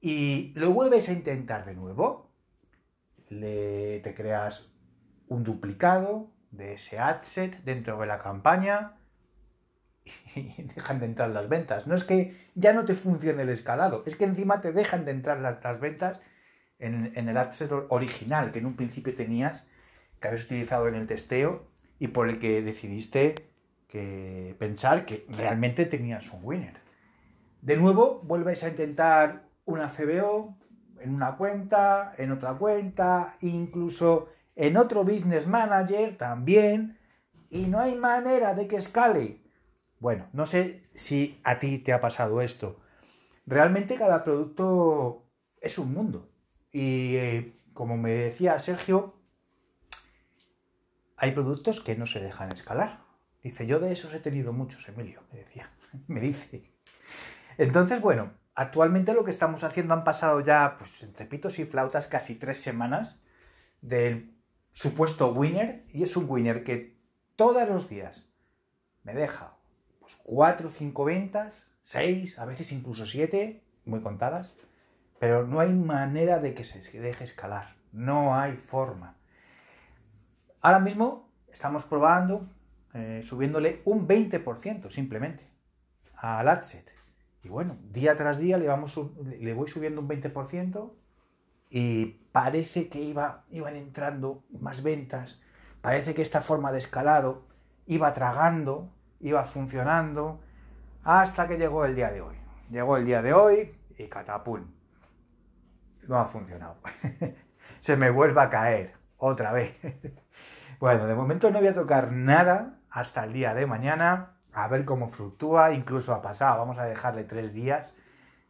y 0.00 0.52
lo 0.54 0.70
vuelves 0.70 1.08
a 1.08 1.12
intentar 1.12 1.64
de 1.64 1.74
nuevo. 1.74 2.30
Le, 3.28 3.98
te 4.00 4.14
creas 4.14 4.70
un 5.26 5.42
duplicado 5.42 6.30
de 6.52 6.74
ese 6.74 6.98
adset 6.98 7.62
dentro 7.64 7.98
de 7.98 8.06
la 8.06 8.20
campaña 8.20 8.96
y 10.36 10.62
dejan 10.62 11.00
de 11.00 11.06
entrar 11.06 11.30
las 11.30 11.48
ventas. 11.48 11.86
No 11.86 11.94
es 11.94 12.04
que 12.04 12.36
ya 12.54 12.72
no 12.72 12.84
te 12.84 12.94
funcione 12.94 13.42
el 13.42 13.48
escalado, 13.48 14.04
es 14.06 14.16
que 14.16 14.24
encima 14.24 14.60
te 14.60 14.72
dejan 14.72 15.04
de 15.04 15.10
entrar 15.10 15.40
las, 15.40 15.80
ventas 15.80 16.20
en, 16.78 17.16
el 17.16 17.36
adset 17.36 17.72
original 17.88 18.52
que 18.52 18.60
en 18.60 18.66
un 18.66 18.76
principio 18.76 19.14
tenías, 19.14 19.70
que 20.20 20.28
habías 20.28 20.44
utilizado 20.44 20.88
en 20.88 20.94
el 20.94 21.06
testeo, 21.06 21.66
y 21.98 22.08
por 22.08 22.28
el 22.28 22.38
que 22.38 22.60
decidiste 22.60 23.34
que 23.86 24.56
pensar 24.58 25.04
que 25.04 25.26
realmente 25.28 25.86
tenías 25.86 26.32
un 26.32 26.40
winner. 26.42 26.80
De 27.62 27.76
nuevo, 27.76 28.20
vuelves 28.24 28.62
a 28.64 28.68
intentar 28.68 29.44
una 29.64 29.90
CBO 29.90 30.56
en 31.00 31.14
una 31.14 31.36
cuenta, 31.36 32.12
en 32.16 32.32
otra 32.32 32.54
cuenta, 32.54 33.36
incluso 33.40 34.28
en 34.54 34.76
otro 34.76 35.04
business 35.04 35.46
manager 35.46 36.16
también, 36.16 36.98
y 37.50 37.66
no 37.66 37.80
hay 37.80 37.94
manera 37.94 38.54
de 38.54 38.66
que 38.66 38.76
escale. 38.76 39.40
Bueno, 39.98 40.26
no 40.32 40.46
sé 40.46 40.88
si 40.94 41.40
a 41.44 41.58
ti 41.58 41.78
te 41.78 41.92
ha 41.92 42.00
pasado 42.00 42.40
esto. 42.40 42.80
Realmente 43.46 43.96
cada 43.96 44.24
producto 44.24 45.24
es 45.60 45.78
un 45.78 45.92
mundo. 45.92 46.28
Y 46.72 47.16
eh, 47.16 47.54
como 47.72 47.96
me 47.96 48.10
decía 48.10 48.58
Sergio, 48.58 49.14
hay 51.16 51.32
productos 51.32 51.80
que 51.80 51.96
no 51.96 52.06
se 52.06 52.20
dejan 52.20 52.52
escalar. 52.52 53.05
Dice, 53.46 53.64
yo 53.64 53.78
de 53.78 53.92
esos 53.92 54.12
he 54.12 54.18
tenido 54.18 54.52
muchos, 54.52 54.88
Emilio, 54.88 55.22
me 55.30 55.38
decía, 55.38 55.70
me 56.08 56.18
dice. 56.18 56.72
Entonces, 57.58 58.00
bueno, 58.00 58.32
actualmente 58.56 59.14
lo 59.14 59.24
que 59.24 59.30
estamos 59.30 59.62
haciendo 59.62 59.94
han 59.94 60.02
pasado 60.02 60.40
ya, 60.40 60.74
pues 60.76 61.00
entre 61.04 61.26
pitos 61.26 61.60
y 61.60 61.64
flautas, 61.64 62.08
casi 62.08 62.34
tres 62.34 62.60
semanas 62.60 63.22
del 63.82 64.36
supuesto 64.72 65.32
winner. 65.32 65.84
Y 65.90 66.02
es 66.02 66.16
un 66.16 66.28
winner 66.28 66.64
que 66.64 66.98
todos 67.36 67.68
los 67.68 67.88
días 67.88 68.28
me 69.04 69.14
deja 69.14 69.56
pues 70.00 70.16
cuatro 70.24 70.66
o 70.66 70.72
cinco 70.72 71.04
ventas, 71.04 71.70
seis, 71.82 72.40
a 72.40 72.46
veces 72.46 72.72
incluso 72.72 73.06
siete, 73.06 73.62
muy 73.84 74.00
contadas. 74.00 74.56
Pero 75.20 75.46
no 75.46 75.60
hay 75.60 75.70
manera 75.70 76.40
de 76.40 76.52
que 76.52 76.64
se 76.64 76.98
deje 76.98 77.22
escalar. 77.22 77.76
No 77.92 78.34
hay 78.34 78.56
forma. 78.56 79.16
Ahora 80.60 80.80
mismo 80.80 81.30
estamos 81.46 81.84
probando, 81.84 82.48
eh, 82.98 83.20
subiéndole 83.22 83.82
un 83.84 84.08
20% 84.08 84.88
simplemente 84.88 85.46
al 86.14 86.48
adset. 86.48 86.94
Y 87.42 87.48
bueno, 87.50 87.76
día 87.92 88.16
tras 88.16 88.38
día 88.38 88.56
le, 88.56 88.68
vamos, 88.68 88.98
le 89.38 89.52
voy 89.52 89.68
subiendo 89.68 90.00
un 90.00 90.08
20% 90.08 90.92
y 91.68 92.06
parece 92.32 92.88
que 92.88 93.02
iba, 93.02 93.44
iban 93.50 93.76
entrando 93.76 94.44
más 94.60 94.82
ventas, 94.82 95.42
parece 95.82 96.14
que 96.14 96.22
esta 96.22 96.40
forma 96.40 96.72
de 96.72 96.78
escalado 96.78 97.46
iba 97.84 98.14
tragando, 98.14 98.90
iba 99.20 99.44
funcionando, 99.44 100.40
hasta 101.04 101.46
que 101.46 101.58
llegó 101.58 101.84
el 101.84 101.96
día 101.96 102.10
de 102.10 102.22
hoy. 102.22 102.36
Llegó 102.70 102.96
el 102.96 103.04
día 103.04 103.20
de 103.20 103.34
hoy 103.34 103.76
y 103.98 104.08
catapum. 104.08 104.64
No 106.08 106.16
ha 106.16 106.24
funcionado. 106.24 106.78
Se 107.80 107.94
me 107.98 108.08
vuelve 108.08 108.40
a 108.40 108.48
caer 108.48 108.94
otra 109.18 109.52
vez. 109.52 109.76
bueno, 110.80 111.06
de 111.06 111.14
momento 111.14 111.50
no 111.50 111.58
voy 111.58 111.68
a 111.68 111.74
tocar 111.74 112.10
nada 112.10 112.78
hasta 112.96 113.24
el 113.24 113.34
día 113.34 113.52
de 113.52 113.66
mañana 113.66 114.38
a 114.54 114.68
ver 114.68 114.86
cómo 114.86 115.10
fluctúa, 115.10 115.74
incluso 115.74 116.14
ha 116.14 116.22
pasado, 116.22 116.58
vamos 116.58 116.78
a 116.78 116.84
dejarle 116.84 117.24
tres 117.24 117.52
días 117.52 117.94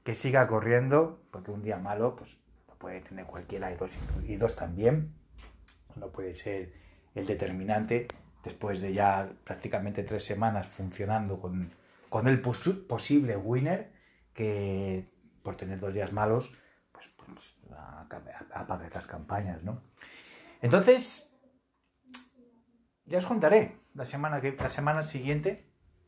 que 0.04 0.14
siga 0.14 0.46
corriendo, 0.46 1.20
porque 1.32 1.50
un 1.50 1.64
día 1.64 1.78
malo, 1.78 2.14
pues 2.14 2.38
lo 2.68 2.76
puede 2.76 3.00
tener 3.00 3.26
cualquiera 3.26 3.72
y 3.72 3.76
dos, 3.76 3.98
y 4.22 4.36
dos 4.36 4.54
también, 4.54 5.12
no 5.96 6.12
puede 6.12 6.32
ser 6.34 6.72
el 7.16 7.26
determinante 7.26 8.06
después 8.44 8.80
de 8.80 8.92
ya 8.92 9.28
prácticamente 9.42 10.04
tres 10.04 10.24
semanas 10.24 10.68
funcionando 10.68 11.40
con, 11.40 11.72
con 12.08 12.28
el 12.28 12.40
posible 12.40 13.36
winner, 13.36 13.90
que 14.32 15.08
por 15.42 15.56
tener 15.56 15.80
dos 15.80 15.92
días 15.92 16.12
malos, 16.12 16.56
pues, 16.92 17.08
pues 17.16 17.56
las 18.94 19.06
campañas, 19.08 19.64
¿no? 19.64 19.82
Entonces, 20.62 21.35
ya 23.06 23.18
os 23.18 23.26
contaré 23.26 23.76
la 23.94 24.04
semana, 24.04 24.40
que, 24.40 24.52
la 24.52 24.68
semana 24.68 25.04
siguiente 25.04 25.64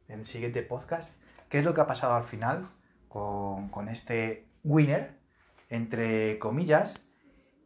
en 0.08 0.20
el 0.20 0.26
siguiente 0.26 0.62
podcast, 0.62 1.14
qué 1.48 1.58
es 1.58 1.64
lo 1.64 1.74
que 1.74 1.80
ha 1.80 1.86
pasado 1.86 2.14
al 2.14 2.24
final 2.24 2.68
con, 3.08 3.88
este 3.88 4.46
winner, 4.64 5.18
entre 5.68 6.38
comillas, 6.38 7.08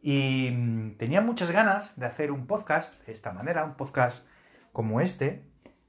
y 0.01 0.51
mm, 0.51 0.97
tenía 0.97 1.21
muchas 1.21 1.51
ganas 1.51 1.99
de 1.99 2.05
hacer 2.05 2.31
un 2.31 2.47
podcast 2.47 2.93
de 3.05 3.13
esta 3.13 3.31
manera, 3.31 3.65
un 3.65 3.75
podcast 3.75 4.25
como 4.71 5.01
este, 5.01 5.43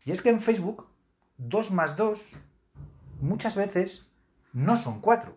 y 0.04 0.12
es 0.12 0.22
que 0.22 0.30
en 0.30 0.40
Facebook 0.40 0.88
2 1.38 1.70
más 1.72 1.96
2 1.96 2.36
muchas 3.20 3.56
veces 3.56 4.10
no 4.52 4.76
son 4.76 5.00
4. 5.00 5.36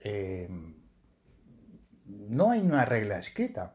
Eh, 0.00 0.48
no 2.04 2.50
hay 2.50 2.60
una 2.60 2.84
regla 2.84 3.18
escrita. 3.18 3.74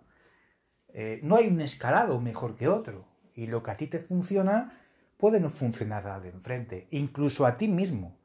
Eh, 0.93 1.19
no 1.23 1.35
hay 1.35 1.47
un 1.47 1.61
escalado 1.61 2.19
mejor 2.19 2.55
que 2.55 2.67
otro. 2.67 3.07
Y 3.33 3.47
lo 3.47 3.63
que 3.63 3.71
a 3.71 3.77
ti 3.77 3.87
te 3.87 3.99
funciona 3.99 4.79
puede 5.17 5.39
no 5.39 5.49
funcionar 5.49 6.07
al 6.07 6.23
de 6.23 6.29
enfrente, 6.29 6.87
incluso 6.91 7.45
a 7.45 7.57
ti 7.57 7.67
mismo. 7.67 8.17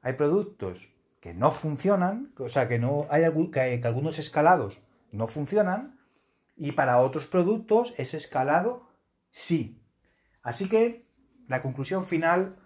Hay 0.00 0.14
productos 0.14 0.94
que 1.20 1.34
no 1.34 1.50
funcionan, 1.50 2.32
o 2.38 2.48
sea, 2.48 2.68
que, 2.68 2.78
no 2.78 3.06
hay, 3.10 3.24
que, 3.50 3.80
que 3.80 3.86
algunos 3.86 4.18
escalados 4.18 4.80
no 5.10 5.26
funcionan, 5.26 5.98
y 6.56 6.72
para 6.72 7.00
otros 7.00 7.26
productos 7.26 7.94
ese 7.98 8.16
escalado 8.16 8.88
sí. 9.30 9.82
Así 10.42 10.68
que 10.68 11.06
la 11.48 11.62
conclusión 11.62 12.04
final 12.04 12.56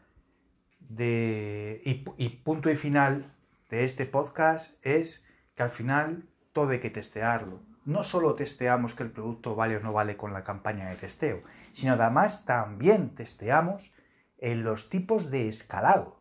de, 0.78 1.80
y, 1.84 2.04
y, 2.22 2.28
punto 2.28 2.70
y 2.70 2.76
final 2.76 3.34
de 3.70 3.84
este 3.84 4.06
podcast 4.06 4.84
es 4.84 5.26
que 5.54 5.62
al 5.62 5.70
final 5.70 6.28
todo 6.52 6.70
hay 6.70 6.80
que 6.80 6.90
testearlo. 6.90 7.62
No 7.84 8.02
solo 8.02 8.34
testeamos 8.34 8.94
que 8.94 9.02
el 9.02 9.10
producto 9.10 9.54
vale 9.54 9.76
o 9.76 9.80
no 9.80 9.92
vale 9.92 10.16
con 10.16 10.32
la 10.32 10.44
campaña 10.44 10.88
de 10.90 10.96
testeo, 10.96 11.42
sino 11.72 11.94
además 11.94 12.44
también 12.44 13.14
testeamos 13.14 13.92
en 14.38 14.64
los 14.64 14.90
tipos 14.90 15.30
de 15.30 15.48
escalado. 15.48 16.20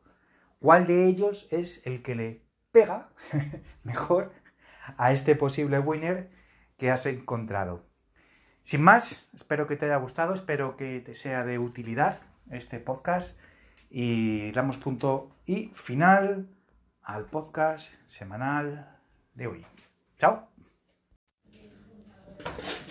¿Cuál 0.60 0.88
de 0.88 1.06
ellos 1.06 1.48
es 1.52 1.86
el 1.86 2.02
que 2.02 2.16
le 2.16 2.46
pega 2.72 3.10
mejor 3.84 4.34
a 4.98 5.12
este 5.12 5.36
posible 5.36 5.80
winner 5.80 6.32
que 6.78 6.92
has 6.92 7.06
encontrado? 7.06 7.86
Sin 8.64 8.84
más, 8.84 9.30
espero 9.34 9.68
que 9.68 9.78
te 9.78 9.86
haya 9.86 9.98
gustado, 9.98 10.34
espero 10.34 10.78
que 10.78 11.00
te 11.00 11.16
sea 11.16 11.44
de 11.44 11.60
utilidad 11.60 12.20
este 12.52 12.80
podcast 12.80 13.40
y 13.90 14.52
damos 14.52 14.78
punto 14.78 15.36
y 15.46 15.72
final 15.76 16.48
al 17.02 17.26
podcast 17.26 17.92
semanal 18.06 19.00
de 19.34 19.48
hoy. 19.48 19.66
Chao. 20.18 20.50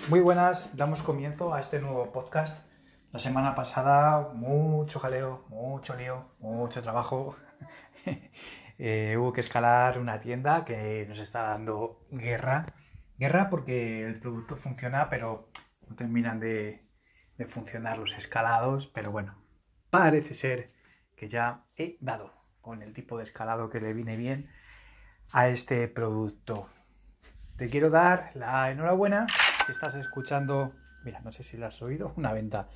Muy 0.09 0.21
buenas, 0.21 0.75
damos 0.75 1.03
comienzo 1.03 1.53
a 1.53 1.61
este 1.61 1.81
nuevo 1.81 2.11
podcast. 2.13 2.67
La 3.13 3.19
semana 3.19 3.55
pasada 3.55 4.31
mucho 4.33 5.01
jaleo, 5.01 5.45
mucho 5.51 5.95
lío, 5.97 6.35
mucho 6.39 6.83
trabajo. 6.83 7.37
Eh, 8.81 9.17
hubo 9.19 9.33
que 9.33 9.41
escalar 9.41 9.99
una 9.99 10.21
tienda 10.21 10.65
que 10.65 11.05
nos 11.09 11.19
está 11.19 11.43
dando 11.43 12.07
guerra. 12.13 12.65
Guerra 13.19 13.51
porque 13.51 14.07
el 14.07 14.21
producto 14.21 14.55
funciona, 14.55 15.11
pero 15.11 15.51
no 15.89 15.97
terminan 15.97 16.39
de, 16.39 16.89
de 17.37 17.47
funcionar 17.47 17.99
los 17.99 18.17
escalados. 18.17 18.87
Pero 18.87 19.11
bueno, 19.11 19.35
parece 19.91 20.33
ser 20.33 20.73
que 21.17 21.27
ya 21.27 21.65
he 21.75 21.99
dado 22.01 22.33
con 22.61 22.83
el 22.83 22.95
tipo 22.95 23.19
de 23.19 23.25
escalado 23.25 23.69
que 23.69 23.81
le 23.81 23.93
viene 23.95 24.17
bien 24.17 24.49
a 25.33 25.49
este 25.49 25.89
producto. 25.89 26.69
Te 27.57 27.69
quiero 27.69 27.91
dar 27.91 28.31
la 28.35 28.71
enhorabuena 28.71 29.27
estás 29.79 29.95
escuchando, 29.95 30.73
mira, 31.05 31.21
no 31.21 31.31
sé 31.31 31.45
si 31.45 31.57
lo 31.57 31.67
has 31.67 31.81
oído, 31.83 32.13
una 32.17 32.33
venta. 32.33 32.69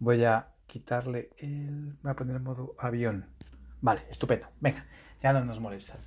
Voy 0.00 0.24
a 0.24 0.48
quitarle 0.66 1.30
el... 1.38 1.96
Voy 2.02 2.10
a 2.10 2.16
poner 2.16 2.34
el 2.34 2.42
modo 2.42 2.74
avión. 2.80 3.32
Vale, 3.80 4.04
estupendo. 4.10 4.48
Venga, 4.58 4.84
ya 5.22 5.32
no 5.32 5.44
nos 5.44 5.60
molestan. 5.60 6.00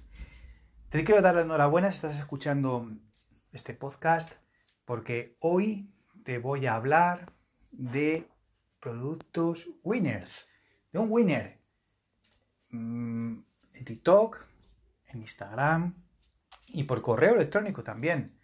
Te 0.89 1.05
quiero 1.05 1.21
dar 1.21 1.35
la 1.35 1.43
enhorabuena 1.43 1.89
si 1.89 1.95
estás 1.95 2.19
escuchando 2.19 2.91
este 3.53 3.73
podcast, 3.73 4.33
porque 4.83 5.37
hoy 5.39 5.89
te 6.25 6.37
voy 6.37 6.65
a 6.65 6.75
hablar 6.75 7.25
de 7.71 8.27
productos 8.81 9.69
winners. 9.83 10.49
De 10.91 10.99
un 10.99 11.09
winner. 11.09 11.61
Mm, 12.71 13.39
en 13.75 13.85
TikTok, 13.85 14.45
en 15.05 15.21
Instagram 15.21 15.95
y 16.67 16.83
por 16.83 17.01
correo 17.01 17.35
electrónico 17.35 17.85
también. 17.85 18.40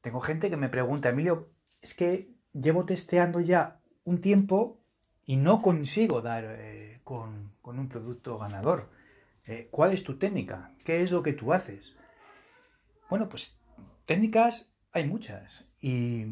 Tengo 0.00 0.20
gente 0.20 0.48
que 0.48 0.56
me 0.56 0.68
pregunta, 0.68 1.10
Emilio, 1.10 1.50
es 1.80 1.94
que 1.94 2.34
llevo 2.52 2.84
testeando 2.84 3.40
ya 3.40 3.80
un 4.04 4.20
tiempo 4.20 4.80
y 5.24 5.36
no 5.36 5.62
consigo 5.62 6.22
dar 6.22 6.44
eh, 6.46 7.00
con, 7.04 7.52
un 7.62 7.88
producto 7.88 8.38
ganador. 8.38 8.90
Eh, 9.46 9.68
¿Cuál 9.70 9.92
es 9.92 10.02
tu 10.02 10.18
técnica? 10.18 10.74
¿Qué 10.84 11.02
es 11.02 11.12
lo 11.12 11.22
que 11.22 11.32
tú 11.32 11.52
haces? 11.52 11.96
Bueno, 13.08 13.28
pues 13.28 13.58
técnicas 14.06 14.70
hay 14.92 15.06
muchas 15.06 15.70
y 15.80 16.24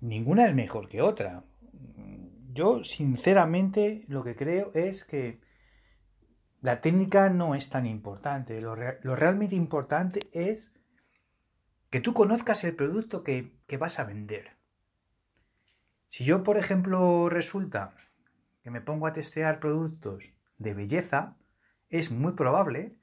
ninguna 0.00 0.46
es 0.46 0.54
mejor 0.54 0.88
que 0.88 1.02
otra. 1.02 1.44
Yo 2.52 2.84
sinceramente 2.84 4.04
lo 4.08 4.24
que 4.24 4.34
creo 4.34 4.70
es 4.74 5.04
que 5.04 5.40
la 6.62 6.80
técnica 6.80 7.28
no 7.28 7.54
es 7.54 7.68
tan 7.68 7.86
importante. 7.86 8.60
Lo, 8.60 8.76
lo 8.76 9.14
realmente 9.14 9.54
importante 9.54 10.20
es 10.32 10.72
que 11.90 12.00
tú 12.00 12.14
conozcas 12.14 12.64
el 12.64 12.74
producto 12.74 13.22
que, 13.22 13.52
vas 13.78 13.98
a 13.98 14.04
vender. 14.04 14.56
Si 16.08 16.24
yo, 16.24 16.42
por 16.42 16.56
ejemplo, 16.56 17.28
resulta 17.28 17.94
que 18.62 18.70
me 18.70 18.80
pongo 18.80 19.06
a 19.06 19.12
testear 19.12 19.60
productos 19.60 20.24
de 20.58 20.74
belleza, 20.74 21.36
es 21.88 22.10
muy 22.10 22.32
probable 22.32 22.96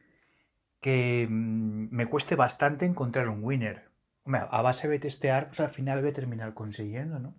que 0.81 1.27
mm, 1.29 1.87
me 1.91 2.07
cueste 2.07 2.35
bastante 2.35 2.85
encontrar 2.85 3.29
un 3.29 3.43
winner. 3.43 3.91
A 4.25 4.61
base 4.61 4.87
de 4.87 4.99
testear, 4.99 5.47
pues 5.47 5.59
al 5.59 5.69
final 5.69 5.99
voy 5.99 6.11
a 6.11 6.13
terminar 6.13 6.53
consiguiendo, 6.53 7.19
¿no? 7.19 7.35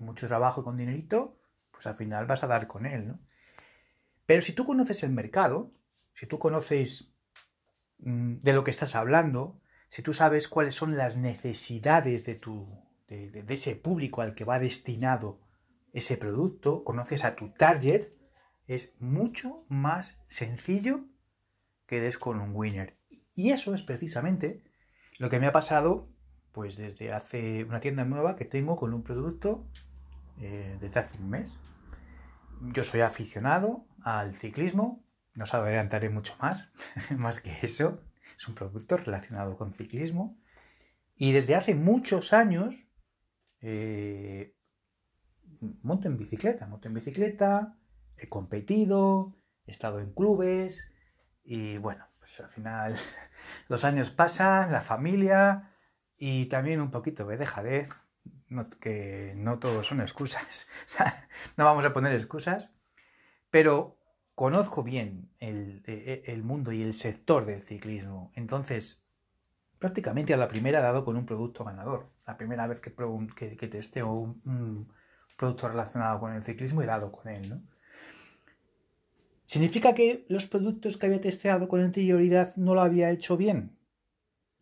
Mucho 0.00 0.26
trabajo 0.26 0.64
con 0.64 0.76
dinerito, 0.76 1.38
pues 1.70 1.86
al 1.86 1.94
final 1.96 2.26
vas 2.26 2.42
a 2.42 2.48
dar 2.48 2.66
con 2.66 2.86
él, 2.86 3.06
¿no? 3.06 3.20
Pero 4.26 4.42
si 4.42 4.52
tú 4.52 4.64
conoces 4.64 5.02
el 5.02 5.10
mercado, 5.10 5.72
si 6.14 6.26
tú 6.26 6.38
conoces 6.38 7.12
mm, 7.98 8.36
de 8.40 8.52
lo 8.52 8.64
que 8.64 8.70
estás 8.72 8.96
hablando, 8.96 9.61
si 9.92 10.00
tú 10.00 10.14
sabes 10.14 10.48
cuáles 10.48 10.74
son 10.74 10.96
las 10.96 11.18
necesidades 11.18 12.24
de 12.24 12.34
tu 12.34 12.66
de, 13.08 13.44
ese 13.46 13.76
público 13.76 14.22
al 14.22 14.34
que 14.34 14.46
va 14.46 14.58
destinado 14.58 15.42
ese 15.92 16.16
producto, 16.16 16.82
conoces 16.82 17.26
a 17.26 17.36
tu 17.36 17.50
target, 17.50 18.08
es 18.66 18.96
mucho 19.00 19.66
más 19.68 20.24
sencillo 20.28 21.04
que 21.86 22.00
des 22.00 22.16
con 22.16 22.40
un 22.40 22.52
winner. 22.54 22.96
Y 23.34 23.50
eso 23.50 23.74
es 23.74 23.82
precisamente 23.82 24.64
lo 25.18 25.28
que 25.28 25.38
me 25.38 25.46
ha 25.46 25.52
pasado 25.52 26.08
pues 26.52 26.78
desde 26.78 27.12
hace 27.12 27.62
una 27.64 27.80
tienda 27.80 28.06
nueva 28.06 28.34
que 28.34 28.46
tengo 28.46 28.76
con 28.76 28.94
un 28.94 29.02
producto 29.02 29.68
eh, 30.38 30.78
desde 30.80 31.00
hace 31.00 31.18
un 31.18 31.28
mes. 31.28 31.52
Yo 32.72 32.82
soy 32.84 33.02
aficionado 33.02 33.84
al 34.02 34.34
ciclismo, 34.34 35.04
no 35.34 35.44
os 35.44 35.52
adelantaré 35.52 36.08
mucho 36.08 36.34
más, 36.40 36.72
más 37.10 37.42
que 37.42 37.58
eso. 37.60 38.00
Es 38.42 38.48
un 38.48 38.56
producto 38.56 38.96
relacionado 38.96 39.56
con 39.56 39.72
ciclismo. 39.72 40.36
Y 41.14 41.30
desde 41.30 41.54
hace 41.54 41.76
muchos 41.76 42.32
años 42.32 42.74
eh, 43.60 44.56
monto 45.82 46.08
en 46.08 46.16
bicicleta, 46.16 46.66
monto 46.66 46.88
en 46.88 46.94
bicicleta, 46.94 47.78
he 48.16 48.28
competido, 48.28 49.36
he 49.64 49.70
estado 49.70 50.00
en 50.00 50.12
clubes 50.12 50.90
y 51.44 51.78
bueno, 51.78 52.04
pues 52.18 52.40
al 52.40 52.48
final 52.48 52.96
los 53.68 53.84
años 53.84 54.10
pasan, 54.10 54.72
la 54.72 54.80
familia 54.80 55.70
y 56.18 56.46
también 56.46 56.80
un 56.80 56.90
poquito 56.90 57.24
de 57.24 57.36
dejadez, 57.36 57.90
que 58.80 59.34
no 59.36 59.60
todos 59.60 59.86
son 59.86 60.00
excusas, 60.00 60.68
no 61.56 61.64
vamos 61.64 61.84
a 61.84 61.92
poner 61.92 62.12
excusas, 62.16 62.72
pero 63.50 64.01
conozco 64.42 64.82
bien 64.82 65.30
el, 65.38 65.84
e, 65.86 66.24
e, 66.26 66.32
el, 66.32 66.42
mundo 66.42 66.72
y 66.72 66.82
el 66.82 66.94
sector 66.94 67.46
del 67.46 67.62
ciclismo, 67.62 68.32
entonces 68.34 69.06
prácticamente 69.78 70.34
a 70.34 70.36
la 70.36 70.48
primera 70.48 70.80
he 70.80 70.82
dado 70.82 71.04
con 71.04 71.16
un 71.16 71.24
producto 71.24 71.62
ganador. 71.62 72.10
La 72.26 72.36
primera 72.36 72.66
vez 72.66 72.80
que, 72.80 72.92
que, 73.56 73.68
testeo 73.68 74.12
un, 74.12 74.92
producto 75.36 75.68
relacionado 75.68 76.18
con 76.18 76.32
el 76.32 76.42
ciclismo 76.42 76.82
he 76.82 76.86
dado 76.86 77.12
con 77.12 77.28
él, 77.28 77.50
¿no? 77.50 77.62
¿Significa 79.44 79.94
que 79.94 80.26
los 80.28 80.48
productos 80.48 80.96
que 80.96 81.06
había 81.06 81.20
testeado 81.20 81.68
con 81.68 81.80
anterioridad 81.80 82.56
no 82.56 82.74
lo 82.74 82.80
había 82.80 83.12
hecho 83.12 83.36
bien? 83.36 83.78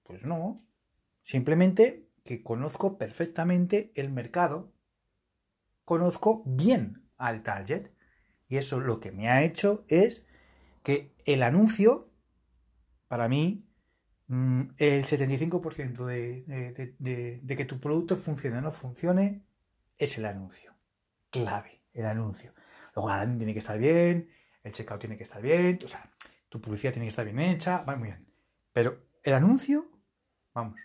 Pues 0.02 0.26
no. 0.26 0.56
Simplemente 1.22 2.06
que 2.22 2.42
conozco 2.42 2.98
perfectamente 2.98 3.92
el 3.94 4.10
mercado, 4.10 4.74
conozco 5.86 6.42
bien 6.44 7.08
al 7.16 7.42
target. 7.42 7.88
Y 8.50 8.58
eso 8.58 8.80
lo 8.80 9.00
que 9.00 9.12
me 9.12 9.30
ha 9.30 9.42
hecho 9.42 9.86
es 9.88 10.26
que 10.82 11.14
el 11.24 11.42
anuncio, 11.42 12.10
para 13.08 13.28
mí, 13.28 13.64
Mm, 14.30 14.74
el 14.78 15.04
75% 15.06 16.06
de, 16.06 17.56
que 17.56 17.64
tu 17.64 17.80
producto 17.80 18.16
funcione 18.16 18.58
o 18.58 18.60
no 18.60 18.70
funcione 18.70 19.42
es 19.98 20.18
el 20.18 20.24
anuncio. 20.24 20.72
Clave, 21.30 21.82
el 21.92 22.06
anuncio. 22.06 22.54
Luego 22.94 23.08
la 23.08 23.26
tiene 23.26 23.52
que 23.52 23.58
estar 23.58 23.76
bien, 23.76 24.30
el 24.62 24.70
checkout 24.70 25.00
tiene 25.00 25.16
que 25.16 25.24
estar 25.24 25.42
bien, 25.42 25.80
o 25.84 25.88
sea, 25.88 26.08
tu 26.48 26.60
publicidad 26.60 26.92
tiene 26.92 27.06
que 27.06 27.10
estar 27.10 27.24
bien 27.24 27.40
hecha, 27.40 27.82
va 27.82 27.96
muy 27.96 28.08
bien. 28.10 28.24
Pero 28.72 29.00
el 29.24 29.34
anuncio, 29.34 29.90
vamos, 30.54 30.80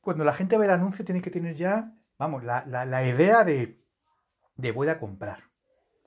cuando 0.00 0.24
la 0.24 0.32
gente 0.32 0.56
ve 0.56 0.64
el 0.64 0.70
anuncio 0.70 1.04
tiene 1.04 1.20
que 1.20 1.30
tener 1.30 1.54
ya, 1.56 1.94
vamos, 2.16 2.44
la, 2.44 2.64
la 2.64 3.06
idea 3.06 3.44
de, 3.44 3.78
de 4.56 4.72
voy 4.72 4.88
a 4.88 4.98
comprar 4.98 5.50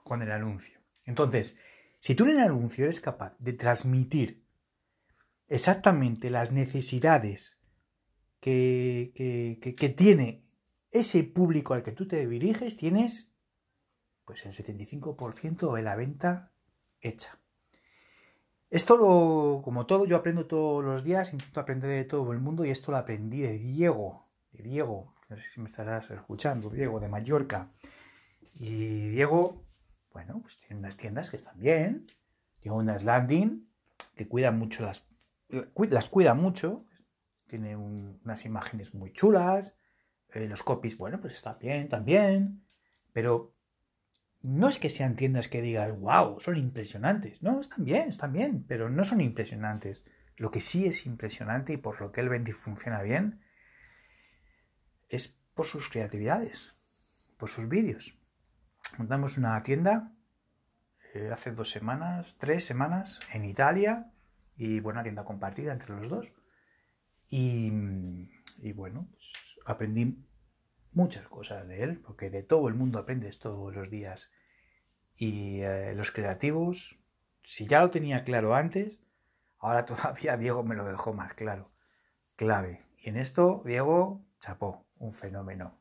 con 0.03 0.23
el 0.23 0.31
anuncio. 0.31 0.79
Entonces, 1.05 1.59
si 1.99 2.15
tú 2.15 2.25
en 2.25 2.31
el 2.31 2.39
anuncio 2.39 2.85
eres 2.85 2.99
capaz 2.99 3.35
de 3.39 3.53
transmitir 3.53 4.43
exactamente 5.47 6.29
las 6.29 6.51
necesidades 6.51 7.57
que, 8.39 9.13
que, 9.77 9.89
tiene 9.89 10.43
ese 10.91 11.23
público 11.23 11.73
al 11.73 11.83
que 11.83 11.91
tú 11.91 12.07
te 12.07 12.27
diriges, 12.27 12.75
tienes 12.75 13.31
pues 14.25 14.45
el 14.45 14.53
75% 14.53 15.75
de 15.75 15.81
la 15.81 15.95
venta 15.95 16.51
hecha. 16.99 17.39
Esto 18.69 18.97
lo, 18.97 19.61
como 19.63 19.85
todo, 19.85 20.05
yo 20.05 20.17
aprendo 20.17 20.45
todos 20.45 20.83
los 20.83 21.03
días, 21.03 21.31
intento 21.31 21.59
aprender 21.59 21.91
de 21.91 22.05
todo 22.05 22.31
el 22.31 22.39
mundo 22.39 22.65
y 22.65 22.71
esto 22.71 22.91
lo 22.91 22.97
aprendí 22.97 23.41
de 23.41 23.59
Diego, 23.59 24.27
de 24.51 24.63
Diego, 24.63 25.13
no 25.29 25.37
sé 25.37 25.43
si 25.53 25.61
me 25.61 25.69
estarás 25.69 26.09
escuchando, 26.09 26.69
Diego 26.69 26.99
de 26.99 27.07
Mallorca. 27.07 27.71
Y 28.55 29.09
Diego, 29.09 29.63
bueno, 30.13 30.39
pues 30.41 30.59
tiene 30.59 30.77
unas 30.77 30.97
tiendas 30.97 31.29
que 31.29 31.37
están 31.37 31.59
bien, 31.59 32.05
tiene 32.59 32.77
unas 32.77 33.03
landing 33.03 33.67
que 34.15 34.27
cuidan 34.27 34.57
mucho 34.57 34.83
las 34.83 35.07
las 35.89 36.07
cuida 36.07 36.33
mucho, 36.33 36.85
tiene 37.47 37.75
unas 37.75 38.45
imágenes 38.45 38.93
muy 38.93 39.11
chulas, 39.11 39.75
eh, 40.33 40.47
los 40.47 40.63
copies, 40.63 40.97
bueno, 40.97 41.19
pues 41.21 41.33
está 41.33 41.53
bien 41.53 41.89
también, 41.89 42.63
pero 43.11 43.53
no 44.41 44.67
es 44.67 44.79
que 44.79 44.89
sean 44.89 45.15
tiendas 45.15 45.47
que 45.47 45.61
digas, 45.61 45.97
wow, 45.97 46.39
son 46.39 46.57
impresionantes. 46.57 47.43
No, 47.43 47.61
están 47.61 47.85
bien, 47.85 48.09
están 48.09 48.33
bien, 48.33 48.65
pero 48.67 48.89
no 48.89 49.03
son 49.03 49.21
impresionantes. 49.21 50.03
Lo 50.35 50.51
que 50.51 50.61
sí 50.61 50.85
es 50.85 51.05
impresionante 51.05 51.73
y 51.73 51.77
por 51.77 52.01
lo 52.01 52.11
que 52.11 52.21
el 52.21 52.29
Bendy 52.29 52.51
funciona 52.51 53.01
bien 53.01 53.41
es 55.09 55.37
por 55.53 55.65
sus 55.65 55.89
creatividades, 55.89 56.73
por 57.37 57.49
sus 57.49 57.69
vídeos. 57.69 58.17
Montamos 58.97 59.37
una 59.39 59.63
tienda 59.63 60.11
eh, 61.15 61.31
hace 61.33 61.51
dos 61.51 61.71
semanas, 61.71 62.35
tres 62.37 62.63
semanas, 62.63 63.19
en 63.33 63.43
Italia, 63.43 64.11
y 64.55 64.81
buena 64.81 65.01
tienda 65.01 65.25
compartida 65.25 65.73
entre 65.73 65.95
los 65.95 66.09
dos. 66.09 66.31
Y, 67.27 67.71
bueno, 68.73 69.07
pues 69.11 69.57
aprendí 69.65 70.23
muchas 70.91 71.27
cosas 71.27 71.67
de 71.67 71.81
él, 71.81 71.99
porque 72.01 72.29
de 72.29 72.43
todo 72.43 72.67
el 72.67 72.75
mundo 72.75 72.99
aprendes 72.99 73.39
todos 73.39 73.73
los 73.73 73.89
días. 73.89 74.29
Y 75.15 75.61
eh, 75.61 75.93
los 75.95 76.11
creativos, 76.11 76.99
si 77.41 77.65
ya 77.65 77.81
lo 77.81 77.89
tenía 77.89 78.23
claro 78.23 78.53
antes, 78.53 78.99
ahora 79.57 79.85
todavía 79.87 80.37
Diego 80.37 80.63
me 80.63 80.75
lo 80.75 80.85
dejó 80.85 81.13
más 81.13 81.33
claro. 81.33 81.71
Clave. 82.35 82.85
Y 82.99 83.09
en 83.09 83.17
esto, 83.17 83.63
Diego, 83.65 84.23
chapó, 84.39 84.85
un 84.97 85.13
fenómeno. 85.13 85.79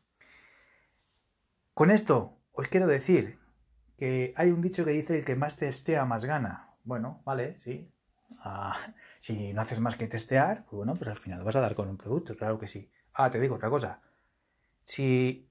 Con 1.75 1.91
esto 1.91 2.42
os 2.53 2.69
quiero 2.69 2.87
decir 2.87 3.39
que 3.97 4.33
hay 4.37 4.51
un 4.51 4.61
dicho 4.61 4.85
que 4.85 4.91
dice 4.91 5.19
el 5.19 5.25
que 5.25 5.37
más 5.37 5.57
testea 5.57 6.05
más 6.05 6.25
gana. 6.25 6.71
Bueno, 6.85 7.23
vale, 7.25 7.61
sí, 7.65 7.91
si 9.21 9.53
no 9.53 9.63
haces 9.63 9.81
más 9.81 9.97
que 9.97 10.09
testear, 10.09 10.65
pues 10.65 10.79
bueno, 10.79 10.95
pues 10.95 11.09
al 11.09 11.17
final 11.17 11.45
vas 11.45 11.57
a 11.57 11.61
dar 11.61 11.75
con 11.75 11.89
un 11.89 11.97
producto, 11.97 12.37
claro 12.37 12.59
que 12.59 12.69
sí. 12.69 12.91
Ah, 13.15 13.31
te 13.31 13.41
digo 13.41 13.57
otra 13.57 13.71
cosa. 13.71 14.01
Si 14.85 15.49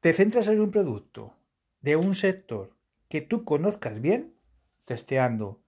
te 0.00 0.12
centras 0.12 0.48
en 0.48 0.60
un 0.60 0.70
producto 0.70 1.36
de 1.80 1.96
un 1.96 2.14
sector 2.14 2.76
que 3.08 3.20
tú 3.20 3.44
conozcas 3.44 4.00
bien, 4.00 4.34
testeando 4.84 5.62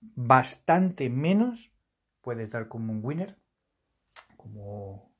bastante 0.00 1.08
menos, 1.08 1.72
puedes 2.20 2.50
dar 2.50 2.68
como 2.68 2.92
un 2.92 3.04
winner, 3.04 3.38
como, 4.36 5.12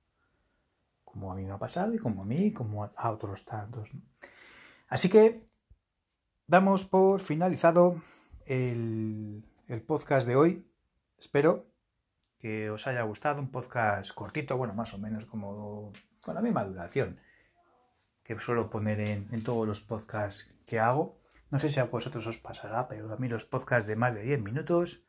como 1.05 1.33
a 1.33 1.37
mí 1.37 1.45
me 1.45 1.53
ha 1.53 1.59
pasado 1.59 1.95
y 1.95 1.99
como 1.99 2.23
a 2.23 2.25
mí, 2.25 2.53
como 2.53 2.85
a 2.85 3.11
otros 3.11 3.45
tantos. 3.45 3.93
Así 4.89 5.09
que 5.09 5.49
damos 6.47 6.85
por 6.85 7.21
finalizado 7.21 8.03
el 8.47 9.45
el 9.69 9.83
podcast 9.83 10.27
de 10.27 10.37
hoy. 10.37 10.71
Espero 11.19 11.67
que 12.39 12.71
os 12.71 12.87
haya 12.87 13.03
gustado. 13.03 13.41
Un 13.41 13.51
podcast 13.51 14.13
cortito, 14.15 14.57
bueno, 14.57 14.75
más 14.75 14.95
o 14.95 14.99
menos 14.99 15.27
como 15.27 15.93
con 16.21 16.35
la 16.35 16.43
misma 16.43 16.65
duración 16.65 17.21
que 18.23 18.39
suelo 18.39 18.71
poner 18.71 19.01
en, 19.01 19.43
todos 19.45 19.67
los 19.67 19.81
podcasts 19.81 20.53
que 20.67 20.81
hago. 20.81 21.21
No 21.51 21.59
sé 21.59 21.69
si 21.69 21.79
a 21.79 21.85
vosotros 21.85 22.27
os 22.27 22.39
pasará, 22.39 22.89
pero 22.89 23.13
a 23.13 23.17
mí 23.17 23.29
los 23.29 23.45
podcasts 23.45 23.87
de 23.87 23.95
más 23.95 24.15
de 24.15 24.23
10 24.23 24.43
minutos, 24.43 25.05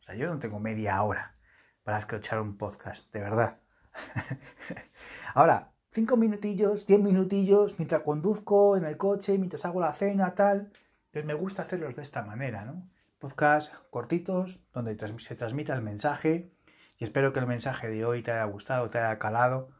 o 0.00 0.02
sea, 0.02 0.16
yo 0.16 0.26
no 0.26 0.40
tengo 0.40 0.58
media 0.58 1.00
hora 1.02 1.36
para 1.84 1.98
escuchar 1.98 2.40
un 2.40 2.58
podcast, 2.58 3.12
de 3.12 3.20
verdad. 3.20 3.60
Ahora, 5.34 5.75
5 5.96 6.18
minutillos, 6.18 6.86
10 6.86 7.00
minutillos, 7.00 7.78
mientras 7.78 8.02
conduzco 8.02 8.76
en 8.76 8.84
el 8.84 8.98
coche, 8.98 9.38
mientras 9.38 9.64
hago 9.64 9.80
la 9.80 9.94
cena, 9.94 10.34
tal, 10.34 10.70
pues 11.10 11.24
me 11.24 11.32
gusta 11.32 11.62
hacerlos 11.62 11.96
de 11.96 12.02
esta 12.02 12.20
manera, 12.20 12.66
¿no? 12.66 12.86
podcast 13.18 13.72
cortitos 13.88 14.62
donde 14.74 14.94
se 15.18 15.36
transmita 15.36 15.72
el 15.72 15.80
mensaje 15.80 16.52
y 16.98 17.04
espero 17.04 17.32
que 17.32 17.40
el 17.40 17.46
mensaje 17.46 17.88
de 17.88 18.04
hoy 18.04 18.22
te 18.22 18.30
haya 18.30 18.44
gustado, 18.44 18.90
te 18.90 18.98
haya 18.98 19.18
calado 19.18 19.70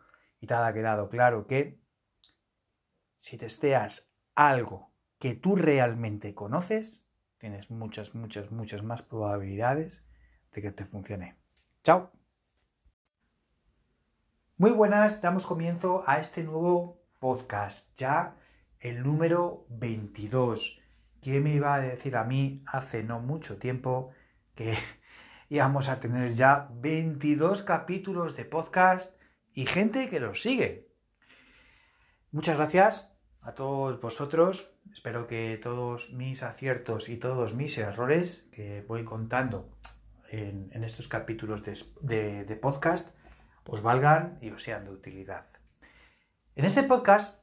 y 0.41 0.47
te 0.47 0.55
haya 0.55 0.73
quedado 0.73 1.11
claro 1.11 1.47
que 1.47 1.79
si 3.19 3.37
testeas 3.37 4.11
algo 4.35 4.95
que 5.19 5.35
tú 5.35 5.55
realmente 5.55 6.35
conoces, 6.35 7.05
tienes 7.37 7.71
muchas, 7.71 8.15
muchas, 8.15 8.51
muchas 8.51 8.83
más 8.83 9.03
probabilidades 9.03 10.03
de 10.53 10.63
que 10.63 10.73
te 10.73 10.87
funcione. 10.87 11.37
Chao. 11.85 12.11
Muy 14.59 14.71
buenas, 14.71 15.21
damos 15.21 15.45
comienzo 15.45 16.03
a 16.07 16.19
este 16.19 16.43
nuevo 16.43 16.99
podcast, 17.19 17.95
ya 17.99 18.37
el 18.81 19.03
número 19.03 19.67
22. 19.69 20.81
¿Quién 21.21 21.43
me 21.43 21.53
iba 21.53 21.75
a 21.75 21.81
decir 21.81 22.17
a 22.17 22.25
mí 22.25 22.63
hace 22.65 23.03
no 23.03 23.21
mucho 23.21 23.59
tiempo 23.59 24.13
que 24.55 24.79
íbamos 25.51 25.91
a 25.91 26.01
tener 26.01 26.31
ya 26.31 26.71
22 26.73 27.65
capítulos 27.65 28.35
de 28.35 28.47
podcast 28.47 29.15
y 29.53 29.67
gente 29.67 30.09
que 30.09 30.21
los 30.21 30.41
sigue? 30.41 30.89
Muchas 32.33 32.57
gracias 32.57 33.13
a 33.43 33.53
todos 33.53 34.01
vosotros. 34.01 34.73
Espero 34.91 35.27
que 35.27 35.61
todos 35.63 36.15
mis 36.15 36.43
aciertos 36.43 37.11
y 37.11 37.19
todos 37.19 37.53
mis 37.53 37.77
errores 37.77 38.49
que 38.53 38.83
voy 38.89 39.05
contando 39.05 39.69
en, 40.31 40.83
estos 40.83 41.09
capítulos 41.09 41.63
de, 41.63 42.59
podcast 42.63 43.11
os 43.67 43.83
valgan 43.83 44.39
y 44.41 44.51
os 44.51 44.63
sean 44.63 44.85
de 44.85 44.91
utilidad. 44.91 45.47
En 46.55 46.65
este 46.65 46.83
podcast 46.83 47.43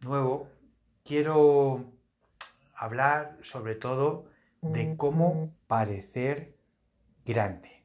nuevo 0.00 0.48
quiero 1.04 1.92
hablar 2.74 3.38
sobre 3.42 3.74
todo 3.74 4.26
de 4.62 4.96
cómo 4.96 5.54
parecer 5.66 6.56
grande. 7.24 7.84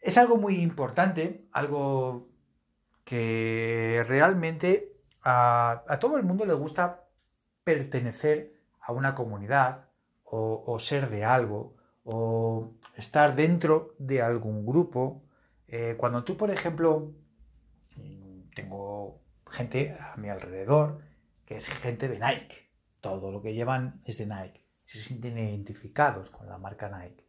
Es 0.00 0.18
algo 0.18 0.36
muy 0.36 0.56
importante, 0.56 1.46
algo 1.52 2.28
que 3.04 4.04
realmente 4.06 4.96
a, 5.22 5.98
todo 6.00 6.16
el 6.16 6.24
mundo 6.24 6.44
le 6.44 6.54
gusta 6.54 7.04
pertenecer 7.64 8.54
a 8.80 8.92
una 8.92 9.14
comunidad 9.14 9.86
o, 10.24 10.78
ser 10.80 11.08
de 11.08 11.24
algo 11.24 11.76
o 12.04 12.72
estar 12.96 13.36
dentro 13.36 13.94
de 13.98 14.22
algún 14.22 14.66
grupo. 14.66 15.22
Eh, 15.68 15.94
cuando 15.96 16.24
tú, 16.24 16.36
por 16.36 16.50
ejemplo, 16.50 17.12
tengo 18.54 19.22
gente 19.50 19.96
a 19.98 20.16
mi 20.16 20.28
alrededor 20.28 21.02
que 21.44 21.56
es 21.56 21.68
gente 21.68 22.08
de 22.08 22.18
Nike, 22.18 22.70
todo 23.00 23.30
lo 23.30 23.40
que 23.40 23.54
llevan 23.54 24.00
es 24.04 24.18
de 24.18 24.26
Nike, 24.26 24.66
se 24.84 24.98
sienten 24.98 25.38
identificados 25.38 26.30
con 26.30 26.48
la 26.48 26.58
marca 26.58 26.88
Nike. 26.88 27.24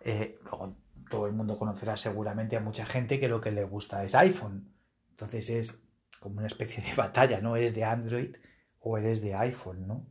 Eh, 0.00 0.38
luego, 0.42 0.76
todo 1.10 1.26
el 1.26 1.32
mundo 1.32 1.58
conocerá 1.58 1.96
seguramente 1.96 2.56
a 2.56 2.60
mucha 2.60 2.86
gente 2.86 3.20
que 3.20 3.28
lo 3.28 3.40
que 3.40 3.50
le 3.50 3.64
gusta 3.64 4.04
es 4.04 4.14
iPhone. 4.14 4.72
Entonces 5.10 5.48
es 5.50 5.82
como 6.20 6.38
una 6.38 6.46
especie 6.46 6.82
de 6.82 6.94
batalla, 6.96 7.40
¿no? 7.40 7.56
Eres 7.56 7.74
de 7.74 7.84
Android 7.84 8.36
o 8.80 8.98
eres 8.98 9.20
de 9.20 9.34
iPhone, 9.34 9.86
¿no? 9.86 10.06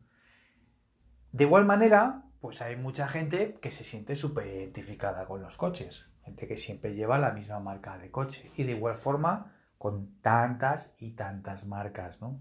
De 1.32 1.45
igual 1.45 1.65
manera, 1.65 2.26
pues 2.41 2.62
hay 2.62 2.76
mucha 2.76 3.08
gente 3.08 3.56
que 3.60 3.71
se 3.71 3.84
siente 3.84 4.15
súper 4.15 4.47
identificada 4.47 5.26
con 5.26 5.41
los 5.41 5.58
coches, 5.58 6.06
gente 6.24 6.48
que 6.48 6.58
siempre 6.58 6.96
lleva 6.96 7.18
la 7.18 7.32
misma 7.32 7.60
marca 7.60 7.98
de 7.98 8.12
coche 8.12 8.52
y 8.56 8.64
de 8.64 8.72
igual 8.72 8.96
forma 8.96 9.54
con 9.78 10.20
tantas 10.22 10.96
y 11.00 11.12
tantas 11.12 11.66
marcas, 11.66 12.22
¿no? 12.22 12.40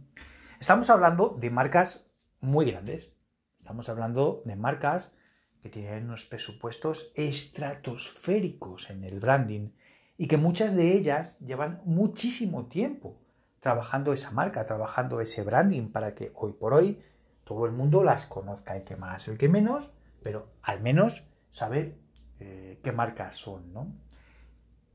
Estamos 0.61 0.91
hablando 0.91 1.37
de 1.41 1.51
marcas 1.51 2.07
muy 2.41 2.71
grandes, 2.71 3.11
estamos 3.59 3.89
hablando 3.89 4.43
de 4.45 4.57
marcas 4.57 5.17
que 5.61 5.69
tienen 5.69 6.05
unos 6.05 6.25
presupuestos 6.25 7.13
estratosféricos 7.15 8.91
en 8.91 9.05
el 9.05 9.21
branding 9.21 9.71
y 10.17 10.29
que 10.29 10.37
muchas 10.37 10.75
de 10.75 10.93
ellas 10.93 11.39
llevan 11.41 11.81
muchísimo 11.85 12.67
tiempo 12.67 13.19
trabajando 13.61 14.13
esa 14.13 14.31
marca, 14.33 14.67
trabajando 14.67 15.21
ese 15.21 15.43
branding 15.43 15.89
para 15.89 16.15
que 16.15 16.33
hoy 16.35 16.53
por 16.53 16.75
hoy 16.75 17.01
todo 17.45 17.67
el 17.67 17.73
mundo 17.73 18.03
las 18.05 18.27
conozca, 18.27 18.77
el 18.77 18.85
que 18.85 18.97
más, 18.97 19.29
el 19.29 19.39
que 19.39 19.49
menos, 19.49 19.91
pero 20.23 20.49
al 20.63 20.81
menos 20.81 21.27
saber 21.51 21.97
eh, 22.43 22.81
qué 22.83 22.93
marcas 22.93 23.37
son, 23.37 23.73
¿no? 23.73 23.93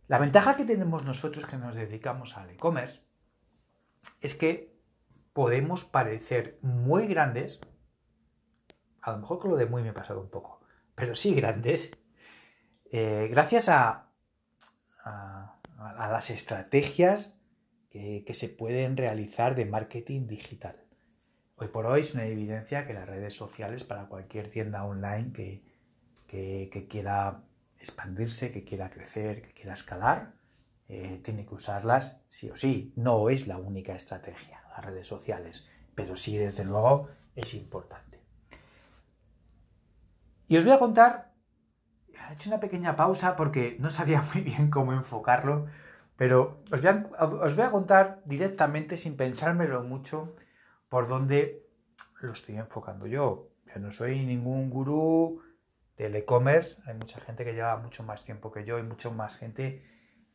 La 0.07 0.19
ventaja 0.19 0.55
que 0.55 0.65
tenemos 0.65 1.03
nosotros 1.03 1.45
que 1.45 1.57
nos 1.57 1.75
dedicamos 1.75 2.37
al 2.37 2.49
e-commerce 2.49 3.01
es 4.21 4.35
que 4.35 4.77
podemos 5.33 5.83
parecer 5.83 6.59
muy 6.61 7.07
grandes, 7.07 7.59
a 9.01 9.11
lo 9.11 9.17
mejor 9.19 9.39
con 9.39 9.51
lo 9.51 9.57
de 9.57 9.65
muy 9.65 9.83
me 9.83 9.89
he 9.89 9.93
pasado 9.93 10.21
un 10.21 10.29
poco, 10.29 10.61
pero 10.95 11.13
sí 11.15 11.35
grandes, 11.35 11.91
eh, 12.91 13.27
gracias 13.29 13.69
a, 13.69 14.07
a 15.77 16.09
las 16.09 16.29
estrategias 16.29 17.37
que, 17.89 18.33
se 18.33 18.49
pueden 18.49 18.97
realizar 18.97 19.55
de 19.55 19.65
marketing 19.65 20.27
digital. 20.27 20.75
Hoy 21.55 21.69
por 21.69 21.87
hoy 21.87 22.01
es 22.01 22.13
una 22.13 22.25
evidencia 22.25 22.85
que 22.85 22.93
las 22.93 23.07
redes 23.07 23.33
sociales 23.33 23.83
para 23.83 24.07
cualquier 24.07 24.49
tienda 24.49 24.83
online 24.83 25.31
que, 25.33 25.63
que, 26.27 26.87
quiera 26.89 27.43
expandirse, 27.79 28.51
que 28.51 28.63
quiera 28.63 28.89
crecer, 28.89 29.41
que 29.41 29.53
quiera 29.53 29.73
escalar, 29.73 30.33
eh, 30.89 31.19
tiene 31.23 31.45
que 31.45 31.55
usarlas 31.55 32.21
sí 32.27 32.49
o 32.49 32.57
sí. 32.57 32.93
No 32.95 33.29
es 33.29 33.47
la 33.47 33.57
única 33.57 33.95
estrategia, 33.95 34.61
las 34.69 34.85
redes 34.85 35.07
sociales, 35.07 35.67
pero 35.95 36.15
sí, 36.17 36.37
desde 36.37 36.65
luego, 36.65 37.09
es 37.35 37.53
importante. 37.53 38.21
Y 40.47 40.57
os 40.57 40.63
voy 40.63 40.73
a 40.73 40.79
contar, 40.79 41.33
he 42.13 42.33
hecho 42.33 42.49
una 42.49 42.59
pequeña 42.59 42.95
pausa 42.95 43.35
porque 43.35 43.77
no 43.79 43.89
sabía 43.89 44.21
muy 44.33 44.43
bien 44.43 44.69
cómo 44.69 44.93
enfocarlo, 44.93 45.67
pero 46.15 46.63
os 46.71 46.81
voy, 46.81 47.65
a, 47.65 47.71
contar 47.71 48.21
directamente, 48.25 48.97
sin 48.97 49.15
pensármelo 49.15 49.83
mucho, 49.83 50.35
por 50.89 51.07
dónde 51.07 51.67
lo 52.21 52.33
estoy 52.33 52.57
enfocando 52.57 53.05
yo. 53.05 53.49
Yo 53.65 53.79
no 53.79 53.91
soy 53.91 54.25
ningún 54.25 54.69
gurú 54.69 55.41
del 55.97 56.15
e-commerce. 56.15 56.81
Hay 56.85 56.95
mucha 56.95 57.19
gente 57.19 57.43
que 57.43 57.53
lleva 57.53 57.77
mucho 57.77 58.03
más 58.03 58.23
tiempo 58.23 58.51
que 58.51 58.63
yo 58.63 58.79
y 58.79 58.83
mucho 58.83 59.11
más 59.11 59.35
gente 59.35 59.83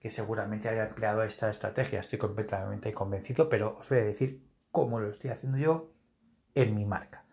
que 0.01 0.11
seguramente 0.11 0.69
haya 0.69 0.89
empleado 0.89 1.23
esta 1.23 1.49
estrategia. 1.49 2.01
Estoy 2.01 2.19
completamente 2.19 2.93
convencido, 2.93 3.49
pero 3.49 3.71
os 3.79 3.89
voy 3.89 3.99
a 3.99 4.05
decir 4.05 4.43
cómo 4.73 4.99
lo 4.99 5.11
estoy 5.11 5.31
haciendo 5.31 5.59
yo 5.59 5.93
en 6.55 6.75
mi 6.75 6.85
marca. 6.85 7.25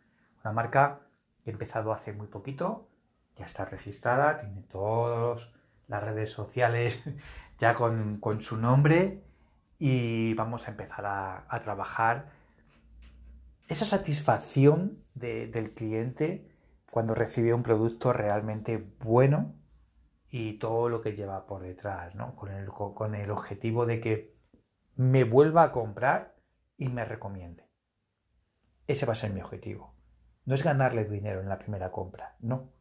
Una 0.43 0.53
marca 0.53 1.01
que 1.43 1.49
he 1.49 1.53
empezado 1.53 1.91
hace 1.91 2.13
muy 2.13 2.27
poquito, 2.27 2.87
ya 3.35 3.45
está 3.45 3.65
registrada, 3.65 4.37
tiene 4.37 4.61
todas 4.63 5.49
las 5.87 6.03
redes 6.03 6.31
sociales 6.31 7.03
ya 7.57 7.73
con, 7.73 8.21
su 8.41 8.57
nombre 8.57 9.23
y 9.79 10.33
vamos 10.35 10.67
a 10.67 10.71
empezar 10.71 11.05
a, 11.05 11.61
trabajar 11.63 12.31
esa 13.67 13.85
satisfacción 13.85 15.03
del 15.13 15.73
cliente 15.73 16.48
cuando 16.91 17.13
recibe 17.13 17.53
un 17.53 17.63
producto 17.63 18.13
realmente 18.13 18.77
bueno 18.99 19.55
y 20.29 20.59
todo 20.59 20.89
lo 20.89 21.01
que 21.01 21.15
lleva 21.15 21.45
por 21.45 21.61
detrás, 21.61 22.15
¿no? 22.15 22.35
Con 22.35 22.51
el, 22.51 22.67
con 22.67 23.15
el 23.15 23.31
objetivo 23.31 23.85
de 23.85 23.99
que 23.99 24.35
me 24.95 25.23
vuelva 25.23 25.63
a 25.63 25.71
comprar 25.71 26.35
y 26.77 26.89
me 26.89 27.05
recomiende. 27.05 27.69
Ese 28.87 29.05
va 29.05 29.13
a 29.13 29.15
ser 29.15 29.31
mi 29.31 29.41
objetivo. 29.41 29.95
No 30.45 30.55
es 30.55 30.63
ganarle 30.63 31.05
dinero 31.05 31.41
en 31.41 31.49
la 31.49 31.59
primera 31.59 31.91
compra, 31.91 32.35
no. 32.39 32.73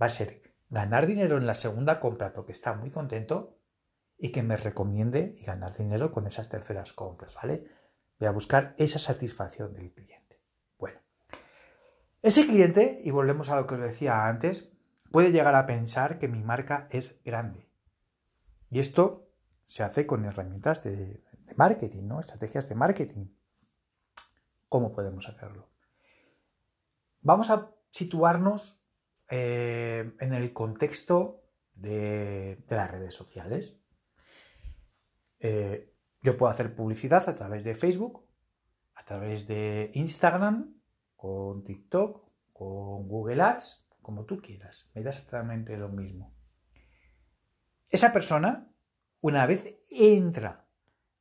Va 0.00 0.06
a 0.06 0.10
ser 0.10 0.54
ganar 0.68 1.06
dinero 1.06 1.36
en 1.36 1.46
la 1.46 1.54
segunda 1.54 2.00
compra 2.00 2.32
porque 2.32 2.52
está 2.52 2.74
muy 2.74 2.90
contento 2.90 3.58
y 4.18 4.30
que 4.30 4.42
me 4.42 4.56
recomiende 4.56 5.34
y 5.36 5.44
ganar 5.44 5.76
dinero 5.76 6.12
con 6.12 6.26
esas 6.26 6.48
terceras 6.48 6.92
compras, 6.92 7.34
¿vale? 7.34 7.66
Voy 8.18 8.28
a 8.28 8.32
buscar 8.32 8.74
esa 8.78 8.98
satisfacción 8.98 9.74
del 9.74 9.92
cliente. 9.92 10.25
Ese 12.26 12.44
cliente, 12.44 13.00
y 13.04 13.12
volvemos 13.12 13.50
a 13.50 13.54
lo 13.54 13.68
que 13.68 13.76
os 13.76 13.80
decía 13.80 14.26
antes, 14.26 14.68
puede 15.12 15.30
llegar 15.30 15.54
a 15.54 15.64
pensar 15.64 16.18
que 16.18 16.26
mi 16.26 16.42
marca 16.42 16.88
es 16.90 17.22
grande. 17.24 17.68
Y 18.68 18.80
esto 18.80 19.30
se 19.64 19.84
hace 19.84 20.08
con 20.08 20.24
herramientas 20.24 20.82
de, 20.82 21.22
marketing, 21.54 22.08
¿no? 22.08 22.18
Estrategias 22.18 22.68
de 22.68 22.74
marketing. 22.74 23.26
¿Cómo 24.68 24.92
podemos 24.92 25.28
hacerlo? 25.28 25.70
Vamos 27.20 27.48
a 27.50 27.70
situarnos 27.92 28.82
eh, 29.30 30.12
en 30.18 30.34
el 30.34 30.52
contexto 30.52 31.44
de 31.76 32.58
las 32.68 32.90
redes 32.90 33.14
sociales. 33.14 33.78
Eh, 35.38 35.94
yo 36.22 36.36
puedo 36.36 36.50
hacer 36.50 36.74
publicidad 36.74 37.28
a 37.28 37.36
través 37.36 37.62
de 37.62 37.76
Facebook, 37.76 38.26
a 38.96 39.04
través 39.04 39.46
de 39.46 39.92
Instagram, 39.94 40.75
con 41.16 41.64
TikTok, 41.64 42.28
con 42.52 43.08
Google 43.08 43.42
Ads, 43.42 43.86
como 44.02 44.24
tú 44.24 44.40
quieras. 44.40 44.90
Me 44.94 45.02
da 45.02 45.10
exactamente 45.10 45.76
lo 45.76 45.88
mismo. 45.88 46.34
Esa 47.88 48.12
persona, 48.12 48.68
una 49.20 49.46
vez 49.46 49.78
entra 49.90 50.66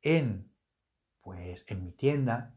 en, 0.02 0.52
pues, 1.22 1.66
en 1.68 1.84
mi 1.84 1.92
tienda, 1.92 2.56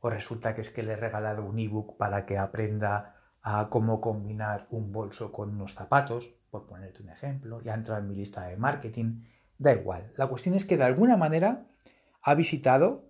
o 0.00 0.10
resulta 0.10 0.54
que 0.54 0.62
es 0.62 0.70
que 0.70 0.82
le 0.82 0.92
he 0.92 0.96
regalado 0.96 1.44
un 1.44 1.58
ebook 1.58 1.96
para 1.96 2.26
que 2.26 2.38
aprenda 2.38 3.16
a 3.40 3.68
cómo 3.70 4.00
combinar 4.00 4.66
un 4.70 4.92
bolso 4.92 5.32
con 5.32 5.50
unos 5.50 5.74
zapatos, 5.74 6.38
por 6.50 6.66
ponerte 6.66 7.02
un 7.02 7.10
ejemplo, 7.10 7.62
ya 7.62 7.74
entra 7.74 7.98
en 7.98 8.08
mi 8.08 8.14
lista 8.14 8.46
de 8.46 8.56
marketing 8.56 9.22
Da 9.62 9.72
igual. 9.72 10.12
La 10.16 10.26
cuestión 10.26 10.56
es 10.56 10.64
que 10.64 10.76
de 10.76 10.82
alguna 10.82 11.16
manera 11.16 11.68
ha 12.20 12.34
visitado 12.34 13.08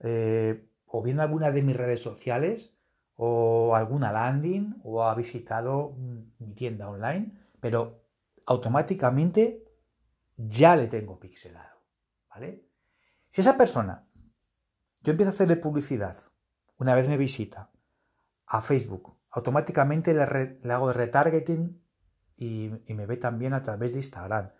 eh, 0.00 0.66
o 0.84 1.00
bien 1.00 1.20
alguna 1.20 1.52
de 1.52 1.62
mis 1.62 1.76
redes 1.76 2.02
sociales 2.02 2.71
o 3.16 3.74
alguna 3.74 4.12
landing 4.12 4.80
o 4.84 5.04
ha 5.04 5.14
visitado 5.14 5.94
mi 6.38 6.54
tienda 6.54 6.88
online, 6.88 7.32
pero 7.60 8.04
automáticamente 8.46 9.64
ya 10.36 10.76
le 10.76 10.88
tengo 10.88 11.18
pixelado, 11.20 11.80
¿vale? 12.28 12.68
Si 13.28 13.40
esa 13.40 13.56
persona, 13.56 14.06
yo 15.00 15.12
empiezo 15.12 15.30
a 15.30 15.34
hacerle 15.34 15.56
publicidad, 15.56 16.16
una 16.78 16.94
vez 16.94 17.08
me 17.08 17.16
visita 17.16 17.70
a 18.46 18.60
Facebook, 18.60 19.16
automáticamente 19.30 20.12
le, 20.14 20.58
le 20.62 20.72
hago 20.72 20.92
retargeting 20.92 21.82
y, 22.36 22.70
me 22.88 23.06
ve 23.06 23.16
también 23.16 23.54
a 23.54 23.62
través 23.62 23.92
de 23.92 24.00
Instagram 24.00 24.50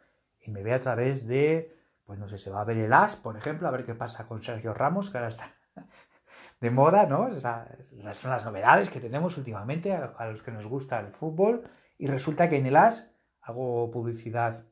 y 0.40 0.50
me 0.50 0.62
ve 0.62 0.72
a 0.72 0.80
través 0.80 1.26
de, 1.26 1.76
pues 2.04 2.18
no 2.18 2.28
sé, 2.28 2.38
se 2.38 2.50
va 2.50 2.60
a 2.60 2.64
ver 2.64 2.78
el 2.78 2.92
As, 2.92 3.16
por 3.16 3.36
ejemplo, 3.36 3.68
a 3.68 3.70
ver 3.70 3.84
qué 3.84 3.94
pasa 3.94 4.26
con 4.26 4.42
Sergio 4.42 4.72
Ramos, 4.72 5.10
que 5.10 5.18
ahora 5.18 5.28
está 5.28 5.52
de 6.62 6.70
moda, 6.70 7.06
¿no? 7.06 7.28
son 7.32 8.30
las 8.30 8.44
novedades 8.44 8.88
que 8.88 9.00
tenemos 9.00 9.36
últimamente 9.36 9.92
a, 9.92 10.26
los 10.30 10.42
que 10.42 10.52
nos 10.52 10.64
gusta 10.64 11.00
el 11.00 11.08
fútbol. 11.08 11.68
Y 11.98 12.06
resulta 12.06 12.48
que 12.48 12.56
en 12.56 12.66
el 12.66 12.76
As 12.76 13.16
hago 13.40 13.90
publicidad 13.90 14.64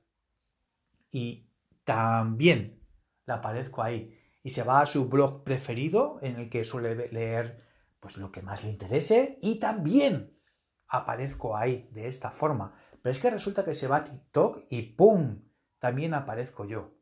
y 1.11 1.51
también 1.83 2.81
la 3.27 3.35
aparezco 3.35 3.83
ahí. 3.83 4.17
Y 4.45 4.51
se 4.51 4.63
va 4.63 4.81
a 4.81 4.87
su 4.87 5.09
blog 5.09 5.43
preferido 5.43 6.19
en 6.23 6.37
el 6.37 6.49
que 6.49 6.63
suele 6.63 7.09
leer 7.09 7.65
pues 7.99 8.17
lo 8.19 8.31
que 8.31 8.41
más 8.41 8.63
le 8.63 8.71
interese 8.71 9.37
y 9.43 9.59
también 9.59 10.39
aparezco 10.87 11.57
ahí 11.57 11.89
de 11.91 12.07
esta 12.07 12.31
forma. 12.31 12.73
Pero 13.03 13.11
es 13.11 13.19
que 13.19 13.31
resulta 13.31 13.65
que 13.65 13.75
se 13.75 13.89
va 13.89 13.97
a 13.97 14.05
TikTok 14.05 14.61
y 14.71 14.83
¡pum! 14.83 15.43
También 15.81 16.15
aparezco 16.15 16.65
yo. 16.65 16.93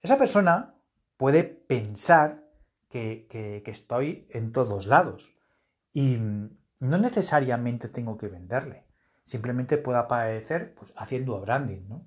Esa 0.00 0.16
persona 0.16 0.74
puede 1.18 1.44
pensar 1.44 2.45
que, 2.88 3.62
estoy 3.66 4.26
en 4.30 4.52
todos 4.52 4.86
lados. 4.86 5.34
Y 5.92 6.16
no 6.18 6.98
necesariamente 6.98 7.88
tengo 7.88 8.16
que 8.16 8.28
venderle. 8.28 8.84
Simplemente 9.24 9.78
puedo 9.78 9.98
aparecer 9.98 10.74
pues, 10.74 10.92
haciendo 10.96 11.40
branding, 11.40 11.88
¿no? 11.88 12.06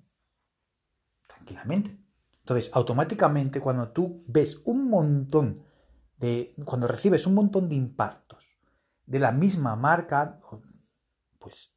Tranquilamente. 1.28 1.98
Entonces, 2.39 2.72
automáticamente 2.74 3.60
cuando 3.60 3.89
tú 3.92 4.24
ves 4.28 4.62
un 4.65 4.89
montón 4.89 5.63
de... 6.18 6.54
Cuando 6.65 6.88
recibes 6.88 7.28
un 7.28 7.36
montón 7.36 7.70
de 7.70 7.76
impactos 7.76 8.58
de 9.06 9.20
la 9.20 9.32
misma 9.32 9.76
marca, 9.76 10.39
pues 11.39 11.74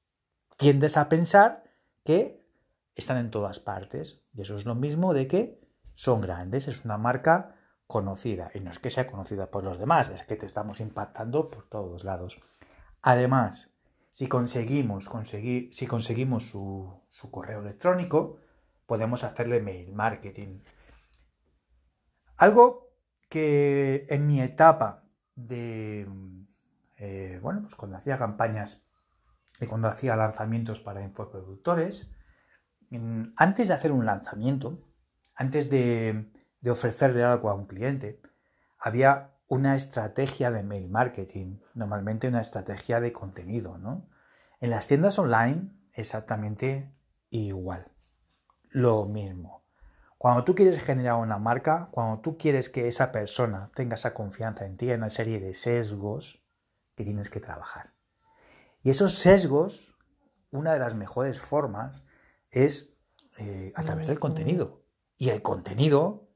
tiendes 0.57 0.97
a 0.97 1.09
pensar 1.09 1.65
que 2.05 2.47
están 2.95 3.19
en 3.19 3.31
todas 3.31 3.59
partes. 3.59 4.21
Y 4.35 4.43
eso 4.43 4.57
es 4.57 4.65
lo 4.65 4.75
mismo 4.75 5.15
de 5.15 5.27
que 5.27 5.61
son 5.95 6.21
grandes. 6.21 6.69
Es 6.69 6.85
una 6.85 6.99
marca 6.99 7.57
conocida. 7.93 8.51
Y 8.55 8.61
no 8.61 8.71
es 8.71 8.79
que 8.79 8.91
sea 8.91 9.07
conocida 9.07 9.51
por 9.51 9.65
los 9.65 9.79
demás, 9.79 10.09
es 10.09 10.23
que 10.23 10.35
te 10.35 10.47
estamos 10.47 10.81
impactando 10.81 11.51
por 11.51 11.69
todos 11.69 12.05
lados. 12.05 12.41
Además, 13.03 13.71
si 14.11 14.29
conseguimos, 14.29 15.11
conseguir, 15.11 15.69
si 15.75 15.87
conseguimos 15.87 16.49
su, 16.49 17.03
correo 17.31 17.61
electrónico, 17.61 18.39
podemos 18.87 19.25
hacerle 19.25 19.61
mail 19.61 19.93
marketing. 19.93 20.61
Algo 22.39 22.95
que 23.29 24.07
en 24.09 24.27
mi 24.27 24.41
etapa 24.41 25.05
de, 25.35 26.09
eh, 26.97 27.39
bueno, 27.43 27.61
pues 27.61 27.75
cuando 27.75 27.99
hacía 27.99 28.17
campañas 28.17 28.87
y 29.61 29.67
cuando 29.67 29.89
hacía 29.89 30.17
lanzamientos 30.17 30.81
para 30.81 31.05
infoproductores, 31.05 32.11
antes 33.37 33.69
de 33.69 33.75
hacer 33.75 33.93
un 33.93 34.07
lanzamiento, 34.07 34.83
antes 35.35 35.69
de, 35.69 36.33
de 36.63 36.71
ofrecerle 36.71 37.23
algo 37.25 37.51
a 37.51 37.55
un 37.55 37.67
cliente, 37.67 38.23
había 38.79 39.37
una 39.49 39.77
estrategia 39.77 40.51
de 40.51 40.63
mail 40.63 40.89
marketing, 40.89 41.59
normalmente 41.75 42.29
una 42.29 42.41
estrategia 42.41 43.01
de 43.01 43.13
contenido, 43.13 43.77
¿no? 43.77 44.09
En 44.61 44.71
las 44.71 44.87
tiendas 44.87 45.19
online 45.19 45.71
exactamente 45.93 46.91
igual, 47.29 47.93
lo 48.71 49.05
mismo. 49.05 49.63
Cuando 50.17 50.45
tú 50.45 50.55
quieres 50.55 50.81
generar 50.81 51.17
una 51.17 51.39
marca, 51.39 51.89
cuando 51.91 52.21
tú 52.21 52.39
quieres 52.39 52.71
que 52.71 52.87
esa 52.87 53.11
persona 53.11 53.73
tenga 53.75 53.95
esa 53.95 54.15
confianza 54.15 54.65
en 54.65 54.77
ti, 54.77 54.89
hay 54.89 54.97
una 54.97 55.11
serie 55.11 55.41
de 55.41 55.53
sesgos 55.53 56.43
que 56.95 57.05
tienes 57.05 57.29
que 57.29 57.41
trabajar. 57.41 57.93
Y 58.83 58.91
esos 58.91 59.19
sesgos, 59.19 59.97
una 60.53 60.73
de 60.73 60.79
las 60.79 60.95
mejores 60.95 61.41
formas 61.41 62.07
es 62.51 62.95
eh, 63.39 63.73
a 63.75 63.83
través 63.83 64.07
del 64.07 64.21
contenido. 64.21 64.85
Y 65.17 65.31
el 65.31 65.43
contenido 65.43 66.32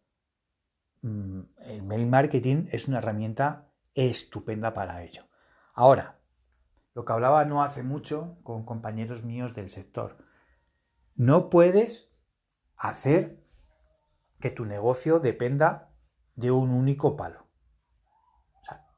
el 1.06 1.82
mail 1.82 2.06
marketing 2.06 2.66
es 2.70 2.88
una 2.88 2.98
herramienta 2.98 3.68
estupenda 3.94 4.74
para 4.74 5.02
ello. 5.02 5.26
Ahora, 5.74 6.18
lo 6.94 7.04
que 7.04 7.12
hablaba 7.12 7.44
no 7.44 7.62
hace 7.62 7.82
mucho 7.82 8.38
con 8.42 8.64
compañeros 8.64 9.22
míos 9.22 9.54
del 9.54 9.68
sector, 9.68 10.16
no 11.14 11.50
puedes 11.50 12.12
hacer 12.76 13.42
que 14.40 14.50
tu 14.50 14.64
negocio 14.64 15.20
dependa 15.20 15.90
de 16.34 16.50
un 16.50 16.70
único 16.70 17.16
palo. 17.16 17.46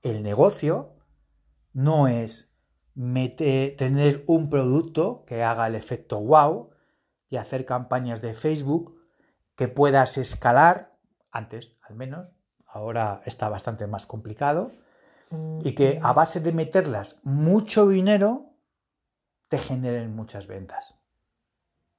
el 0.02 0.22
negocio 0.22 0.94
no 1.72 2.08
es 2.08 2.54
tener 2.94 4.24
un 4.26 4.48
producto 4.48 5.24
que 5.26 5.42
haga 5.42 5.66
el 5.66 5.74
efecto 5.74 6.20
wow 6.20 6.70
y 7.28 7.36
hacer 7.36 7.64
campañas 7.64 8.22
de 8.22 8.34
Facebook 8.34 9.00
que 9.56 9.68
puedas 9.68 10.18
escalar 10.18 10.96
antes 11.30 11.77
al 11.88 11.96
menos, 11.96 12.36
ahora 12.66 13.22
está 13.24 13.48
bastante 13.48 13.86
más 13.86 14.06
complicado, 14.06 14.72
y 15.62 15.74
que 15.74 16.00
a 16.02 16.12
base 16.12 16.40
de 16.40 16.52
meterlas 16.52 17.20
mucho 17.22 17.86
dinero 17.86 18.54
te 19.48 19.58
generen 19.58 20.14
muchas 20.14 20.46
ventas. 20.46 20.98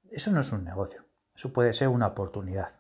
Eso 0.10 0.32
no 0.32 0.42
es 0.42 0.52
un 0.52 0.64
negocio, 0.64 1.06
eso 1.36 1.54
puede 1.54 1.74
ser 1.74 1.90
una 1.90 2.08
oportunidad, 2.08 2.80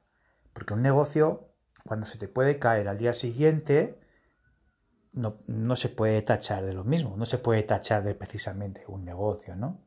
porque 0.54 0.74
un 0.74 0.82
negocio, 0.82 1.54
cuando 1.86 2.06
se 2.06 2.17
te 2.17 2.28
puede 2.28 2.58
caer 2.58 2.88
al 2.88 2.98
día 2.98 3.13
siguiente, 3.13 4.00
no, 5.13 5.38
no 5.48 5.76
se 5.76 5.89
puede 5.89 6.22
tachar 6.22 6.65
de 6.65 6.74
lo 6.74 6.84
mismo, 6.84 7.15
no 7.17 7.26
se 7.26 7.38
puede 7.38 7.63
tachar 7.63 8.04
de 8.04 8.15
precisamente 8.15 8.86
un 8.88 9.06
negocio, 9.06 9.56
¿no? 9.56 9.80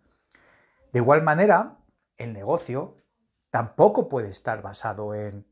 De 0.92 0.98
igual 0.98 1.22
manera, 1.22 1.78
el 2.16 2.32
negocio 2.32 2.96
tampoco 3.50 4.08
puede 4.08 4.30
estar 4.30 4.62
basado 4.62 5.14
en 5.14 5.46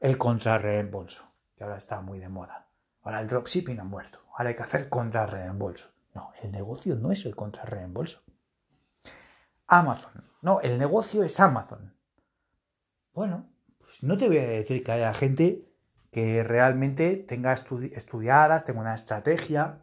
el 0.00 0.16
contrarreembolso, 0.16 1.24
que 1.56 1.62
ahora 1.62 1.76
está 1.76 2.00
muy 2.00 2.18
de 2.18 2.28
moda. 2.28 2.66
Ahora 3.02 3.20
el 3.20 3.28
dropshipping 3.28 3.80
ha 3.80 3.84
muerto. 3.84 4.20
Ahora 4.32 4.48
hay 4.48 4.56
que 4.56 4.62
hacer 4.62 4.88
contrarreembolso. 4.88 5.90
No, 6.14 6.32
el 6.42 6.50
negocio 6.50 6.96
no 6.96 7.12
es 7.12 7.26
el 7.26 7.36
contrarreembolso. 7.36 8.22
Amazon. 9.66 10.24
No, 10.42 10.60
el 10.60 10.78
negocio 10.78 11.22
es 11.22 11.38
Amazon. 11.38 11.94
Bueno, 13.12 13.48
pues 13.78 14.02
no 14.02 14.16
te 14.16 14.26
voy 14.26 14.38
a 14.38 14.48
decir 14.48 14.82
que 14.82 14.92
haya 14.92 15.12
gente 15.12 15.70
que 16.10 16.42
realmente 16.42 17.16
tenga 17.16 17.52
estudiadas, 17.52 18.64
tenga 18.64 18.80
una 18.80 18.94
estrategia 18.94 19.80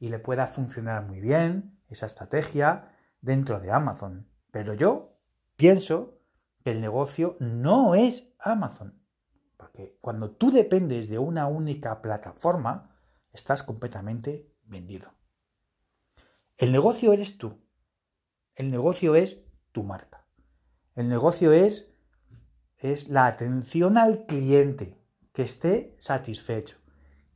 y 0.00 0.08
le 0.08 0.18
pueda 0.18 0.46
funcionar 0.46 1.04
muy 1.04 1.20
bien 1.20 1.78
esa 1.88 2.06
estrategia 2.06 2.90
dentro 3.20 3.60
de 3.60 3.70
Amazon. 3.70 4.26
Pero 4.50 4.74
yo 4.74 5.16
pienso 5.56 6.18
que 6.64 6.70
el 6.70 6.80
negocio 6.80 7.36
no 7.38 7.94
es 7.94 8.32
Amazon. 8.38 8.97
Cuando 10.00 10.30
tú 10.30 10.50
dependes 10.50 11.08
de 11.08 11.18
una 11.18 11.46
única 11.46 12.02
plataforma, 12.02 12.96
estás 13.32 13.62
completamente 13.62 14.52
vendido. 14.64 15.12
El 16.56 16.72
negocio 16.72 17.12
eres 17.12 17.38
tú. 17.38 17.58
El 18.54 18.70
negocio 18.70 19.14
es 19.14 19.46
tu 19.72 19.84
marca. 19.84 20.26
El 20.96 21.08
negocio 21.08 21.52
es, 21.52 21.94
es 22.78 23.08
la 23.08 23.26
atención 23.26 23.96
al 23.96 24.26
cliente, 24.26 24.98
que 25.32 25.42
esté 25.42 25.94
satisfecho, 25.98 26.78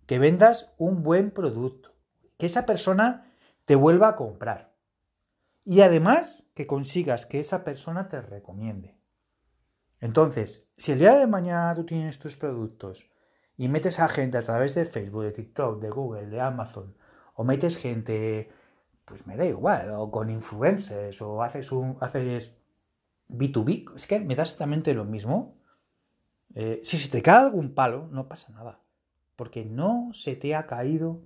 que 0.06 0.18
vendas 0.18 0.74
un 0.78 1.04
buen 1.04 1.30
producto, 1.30 1.94
que 2.38 2.46
esa 2.46 2.66
persona 2.66 3.32
te 3.64 3.76
vuelva 3.76 4.08
a 4.08 4.16
comprar. 4.16 4.74
Y 5.64 5.82
además 5.82 6.42
que 6.54 6.66
consigas 6.66 7.26
que 7.26 7.38
esa 7.38 7.62
persona 7.62 8.08
te 8.08 8.20
recomiende. 8.20 8.98
Entonces, 10.02 10.68
si 10.76 10.90
el 10.90 10.98
día 10.98 11.14
de 11.14 11.28
mañana 11.28 11.76
tú 11.76 11.86
tienes 11.86 12.18
tus 12.18 12.36
productos 12.36 13.08
y 13.56 13.68
metes 13.68 14.00
a 14.00 14.08
gente 14.08 14.36
a 14.36 14.42
través 14.42 14.74
de 14.74 14.84
Facebook, 14.84 15.22
de 15.22 15.30
TikTok, 15.30 15.80
de 15.80 15.90
Google, 15.90 16.26
de 16.26 16.40
Amazon, 16.40 16.96
o 17.34 17.44
metes 17.44 17.76
gente, 17.76 18.50
pues 19.04 19.28
me 19.28 19.36
da 19.36 19.44
igual, 19.46 19.90
o 19.92 20.10
con 20.10 20.28
influencers, 20.28 21.22
o 21.22 21.40
haces 21.40 21.70
un, 21.70 21.96
haces 22.00 22.58
B2B, 23.28 23.94
es 23.94 24.08
que 24.08 24.18
me 24.18 24.34
da 24.34 24.42
exactamente 24.42 24.92
lo 24.92 25.04
mismo. 25.04 25.56
Eh, 26.56 26.80
si 26.82 26.96
se 26.96 27.08
te 27.08 27.22
cae 27.22 27.44
algún 27.44 27.72
palo, 27.72 28.08
no 28.10 28.28
pasa 28.28 28.52
nada, 28.52 28.80
porque 29.36 29.64
no 29.64 30.10
se 30.12 30.34
te 30.34 30.56
ha 30.56 30.66
caído 30.66 31.22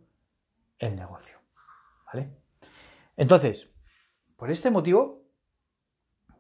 el 0.79 0.97
negocio, 0.97 1.39
¿vale? 2.13 2.29
Entonces, 3.17 3.73
por 4.37 4.51
este 4.51 4.71
motivo, 4.71 5.25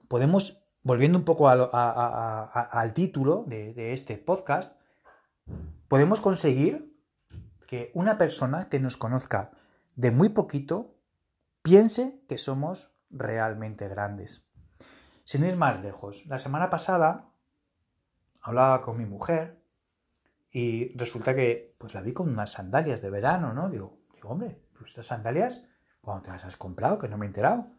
podemos 0.07 0.66
volviendo 0.87 1.19
un 1.19 1.25
poco 1.25 1.49
al 1.49 2.95
título 2.95 3.43
de, 3.49 3.93
este 3.93 4.19
podcast, 4.19 4.81
podemos 5.89 6.21
conseguir 6.21 6.97
que 7.67 7.91
una 7.93 8.19
persona 8.19 8.69
que 8.69 8.79
nos 8.79 8.97
conozca 8.97 9.51
de 9.97 10.13
muy 10.13 10.29
poquito 10.29 10.95
piense 11.63 12.23
que 12.29 12.39
somos 12.39 12.93
realmente 13.11 13.89
grandes. 13.89 14.47
Sin 15.25 15.45
ir 15.45 15.57
más 15.57 15.83
lejos, 15.83 16.25
la 16.27 16.39
semana 16.39 16.71
pasada 16.71 17.31
hablaba 18.41 18.81
con 18.81 18.97
mi 18.97 19.07
mujer 19.07 19.61
y 20.53 20.97
resulta 20.97 21.35
que 21.35 21.75
pues 21.79 21.95
la 21.95 22.01
vi 22.01 22.13
con 22.13 22.29
unas 22.29 22.53
sandalias 22.53 23.03
de 23.03 23.11
verano, 23.11 23.53
¿no? 23.53 23.69
Digo, 23.71 23.99
digo 24.15 24.29
hombre, 24.29 24.63
pues 24.79 24.91
estas 24.91 25.07
sandalias, 25.07 25.65
¿cuándo 26.01 26.27
te 26.27 26.31
las 26.31 26.45
has 26.45 26.57
comprado? 26.57 26.97
Que 27.01 27.09
no 27.09 27.19
me 27.19 27.27
he 27.27 27.31
enterado. 27.31 27.73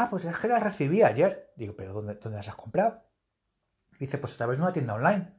Ah, 0.00 0.06
pues 0.08 0.24
es 0.24 0.38
que 0.38 0.46
las 0.46 0.62
recibí 0.62 1.02
ayer. 1.02 1.52
Digo, 1.56 1.74
¿pero 1.76 1.92
dónde, 1.92 2.14
dónde 2.14 2.36
las 2.36 2.46
has 2.46 2.54
comprado? 2.54 3.02
Dice, 3.98 4.16
pues 4.18 4.34
a 4.34 4.36
través 4.36 4.58
de 4.58 4.62
una 4.62 4.72
tienda 4.72 4.94
online. 4.94 5.34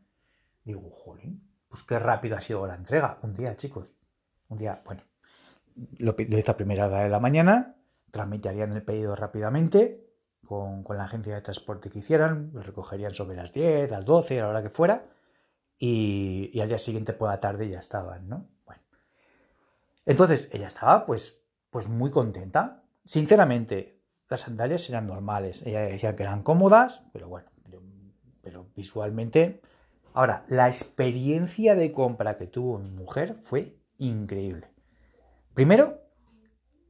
Digo, 0.66 0.90
jolín, 0.92 1.50
pues 1.70 1.82
qué 1.84 1.98
rápido 1.98 2.36
ha 2.36 2.42
sido 2.42 2.68
la 2.68 2.76
entrega. 2.76 3.20
Un 3.22 3.34
día, 3.34 3.56
chicos. 3.56 3.94
Un 4.50 4.58
día, 4.58 4.82
bueno, 4.84 5.04
lo, 6.00 6.14
hice 6.18 6.52
a 6.52 6.58
primera 6.58 6.88
hora 6.88 7.04
de 7.04 7.10
la 7.10 7.22
mañana, 7.22 7.78
transmitirían 8.12 8.74
el 8.74 8.84
pedido 8.84 9.16
rápidamente 9.16 10.06
con, 10.46 10.84
la 10.90 11.06
agencia 11.06 11.36
de 11.36 11.42
transporte 11.42 11.90
que 11.90 12.00
hicieran, 12.00 12.52
lo 12.54 12.62
recogerían 12.62 13.14
sobre 13.14 13.38
las 13.38 13.54
10, 13.54 13.90
las 13.90 14.04
12, 14.04 14.40
a 14.40 14.44
la 14.44 14.50
hora 14.50 14.62
que 14.62 14.70
fuera, 14.70 15.06
y, 15.78 16.52
y 16.52 16.60
al 16.60 16.68
día 16.68 16.80
siguiente 16.80 17.14
por 17.14 17.30
la 17.30 17.40
tarde 17.40 17.70
ya 17.70 17.80
estaban, 17.80 18.28
¿no? 18.28 18.46
Bueno. 18.66 18.82
Entonces, 20.06 20.50
ella 20.52 20.68
estaba 20.68 21.06
pues, 21.06 21.46
pues 21.70 21.88
muy 21.88 22.12
contenta. 22.12 22.84
Sinceramente, 23.06 23.99
las 24.30 24.42
sandalias 24.42 24.88
eran 24.90 25.08
normales. 25.08 25.64
Ella 25.66 25.82
decía 25.82 26.16
que 26.16 26.24
eran 26.24 26.44
cómodas, 26.44 27.06
pero 27.12 27.28
bueno, 27.28 27.50
pero 28.42 28.68
visualmente... 28.76 29.62
Ahora, 30.14 30.44
la 30.48 30.68
experiencia 30.68 31.76
de 31.76 31.92
compra 31.92 32.38
que 32.38 32.48
tuvo 32.48 32.80
mi 32.80 32.90
mujer 32.90 33.38
fue 33.44 33.78
increíble. 33.98 34.72
Primero, 35.54 36.02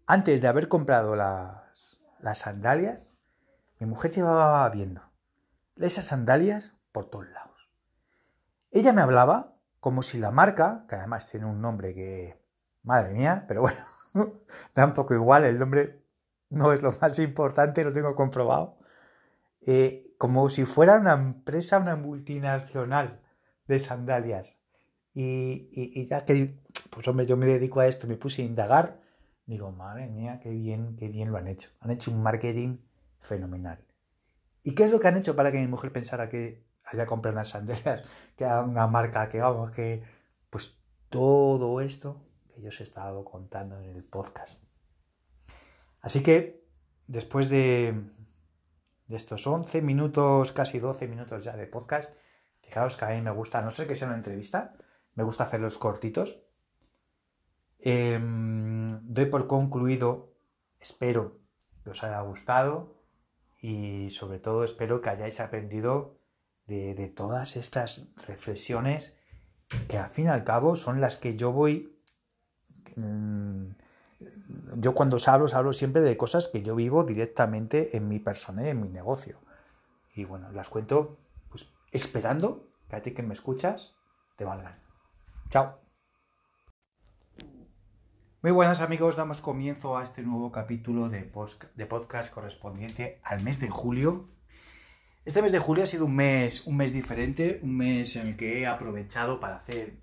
antes 0.08 0.42
de 0.42 0.48
haber 0.48 0.70
comprado 0.70 1.16
las, 1.16 2.00
sandalias, 2.34 3.10
mi 3.78 3.88
mujer 3.88 4.12
llevaba 4.12 4.68
viendo 4.70 5.02
esas 5.76 6.06
sandalias 6.06 6.74
por 6.92 7.10
todos 7.10 7.30
lados. 7.30 7.70
Ella 8.72 8.94
me 8.94 9.02
hablaba 9.02 9.54
como 9.80 10.02
si 10.02 10.18
la 10.18 10.32
marca, 10.32 10.86
que 10.88 10.96
además 10.96 11.30
tiene 11.30 11.46
un 11.46 11.62
nombre 11.62 11.94
que, 11.94 12.42
madre 12.84 13.14
mía, 13.14 13.46
pero 13.48 13.62
bueno, 13.62 13.80
da 14.74 14.86
un 14.86 14.94
poco 14.94 15.14
igual, 15.14 15.46
el 15.46 15.60
nombre 15.60 16.04
no 16.50 16.74
es 16.74 16.82
lo 16.82 16.92
más 17.02 17.18
importante, 17.20 17.84
lo 17.84 17.94
tengo 17.94 18.16
comprobado, 18.16 18.78
eh, 19.62 20.14
como 20.18 20.50
si 20.50 20.66
fuera 20.66 21.00
una 21.00 21.14
empresa, 21.14 21.78
una 21.80 21.96
multinacional 21.96 23.22
de 23.68 23.80
sandalias. 23.80 24.58
y 25.14 26.06
ya 26.06 26.24
que 26.26 26.60
pues 26.90 27.08
hombre, 27.08 27.26
yo 27.26 27.38
me 27.38 27.46
dedico 27.46 27.80
a 27.80 27.88
esto, 27.88 28.08
me 28.08 28.16
puse 28.18 28.42
a 28.42 28.46
indagar, 28.46 29.00
digo, 29.46 29.72
madre 29.72 30.08
mía, 30.08 30.40
qué 30.42 30.50
bien, 30.50 30.96
qué 30.98 31.08
bien 31.08 31.32
lo 31.32 31.38
han 31.38 31.48
hecho. 31.48 31.70
Han 31.82 31.92
hecho 31.92 32.12
un 32.12 32.22
marketing 32.22 32.78
fenomenal. 33.20 33.80
¿Y 34.64 34.76
qué 34.76 34.84
es 34.84 34.92
lo 34.92 35.00
que 35.00 35.08
han 35.08 35.18
hecho 35.18 35.36
para 35.36 35.52
que 35.52 35.60
mi 35.60 35.68
mujer 35.68 35.92
pensara 35.92 36.30
que 36.30 36.64
haya 36.86 37.06
comprado 37.06 37.36
unas 37.36 37.50
sandalias, 37.50 38.04
que 38.36 38.46
haga 38.46 38.64
una 38.64 38.88
marca, 38.88 39.30
que 39.30 39.40
vamos, 39.40 39.72
que... 39.72 40.04
Pues 40.50 40.78
todo 41.10 41.80
esto 41.82 42.26
que 42.54 42.62
yo 42.62 42.70
os 42.70 42.80
he 42.80 42.84
estado 42.84 43.24
contando 43.24 43.80
en 43.80 43.90
el 43.90 44.04
podcast. 44.04 44.60
Así 46.02 46.24
que, 46.24 46.64
después 47.08 47.50
de, 47.50 48.02
estos 49.10 49.46
11 49.46 49.82
minutos, 49.82 50.52
casi 50.52 50.80
12 50.80 51.08
minutos 51.08 51.44
ya 51.44 51.56
de 51.56 51.68
podcast, 51.68 52.16
fijaos 52.62 52.96
que 52.98 53.06
a 53.06 53.10
mí 53.10 53.22
me 53.22 53.32
gusta, 53.32 53.62
no 53.62 53.72
sé 53.72 53.88
que 53.88 53.96
sea 53.96 54.08
una 54.08 54.18
entrevista, 54.18 54.74
me 55.16 55.24
gusta 55.24 55.46
hacerlos 55.46 55.78
cortitos, 55.78 56.50
Em, 57.80 58.88
doy 59.04 59.28
por 59.28 59.48
concluido, 59.48 60.36
espero 60.80 61.40
que 61.84 61.92
os 61.92 62.04
haya 62.04 62.20
gustado 62.22 62.94
y 63.62 64.10
sobre 64.10 64.40
todo 64.40 64.66
espero 64.66 65.02
que 65.02 65.10
hayáis 65.10 65.40
aprendido 65.40 66.20
de, 66.68 67.12
todas 67.16 67.56
estas 67.56 68.10
reflexiones 68.28 69.18
que 69.88 69.98
al 69.98 70.10
fin 70.10 70.26
y 70.26 70.28
al 70.28 70.44
cabo 70.44 70.76
son 70.76 71.02
las 71.02 71.18
que 71.18 71.36
yo 71.36 71.52
voy... 71.52 71.98
Mm, 72.96 73.72
yo 74.76 74.94
cuando 74.94 75.18
os 75.18 75.28
hablo, 75.28 75.46
os 75.46 75.54
hablo 75.54 75.74
siempre 75.74 76.02
de 76.02 76.18
cosas 76.18 76.48
que 76.48 76.62
yo 76.62 76.76
vivo 76.76 77.04
directamente 77.04 77.96
en 77.98 78.08
mi 78.08 78.20
persona 78.20 78.64
y 78.64 78.70
en 78.70 78.82
mi 78.82 78.90
negocio. 78.90 79.40
Y 80.14 80.26
bueno, 80.26 80.52
las 80.52 80.70
cuento 80.70 81.18
pues 81.50 81.68
esperando 81.92 82.68
que 82.90 82.96
a 82.96 83.02
ti 83.02 83.12
que 83.12 83.24
me 83.24 83.34
escuchas 83.34 83.96
te 84.36 84.46
valgan. 84.46 84.80
Chao. 85.50 85.80
Muy 88.42 88.52
buenas 88.54 88.80
amigos, 88.80 89.18
damos 89.18 89.42
comienzo 89.42 89.98
a 89.98 90.04
este 90.04 90.22
nuevo 90.22 90.50
capítulo 90.50 91.10
de, 91.10 91.24
podcast 91.24 92.34
correspondiente 92.34 93.20
al 93.22 93.44
mes 93.44 93.60
de 93.60 93.70
julio. 93.70 94.30
Este 95.26 95.42
mes 95.42 95.52
de 95.52 95.60
julio 95.60 95.84
ha 95.84 95.88
sido 95.88 96.06
un 96.06 96.16
mes, 96.16 96.66
un 96.66 96.78
mes 96.78 96.94
diferente, 96.94 97.60
un 97.64 97.76
mes 97.76 98.16
en 98.16 98.28
el 98.28 98.38
que 98.38 98.62
he 98.62 98.66
aprovechado 98.66 99.42
para 99.42 99.58
hacer 99.58 99.98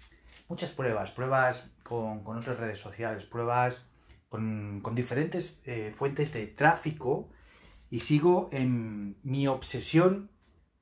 muchas 0.49 0.71
pruebas, 0.73 1.13
pruebas 1.13 1.71
con, 1.83 2.27
otras 2.27 2.59
redes 2.59 2.79
sociales, 2.79 3.25
pruebas 3.25 3.87
con, 4.29 4.83
diferentes 4.95 5.61
eh, 5.65 5.93
fuentes 5.95 6.33
de 6.33 6.47
tráfico 6.47 7.31
y 7.91 8.01
sigo 8.01 8.49
en 8.53 9.17
mi 9.23 9.47
obsesión 9.47 10.31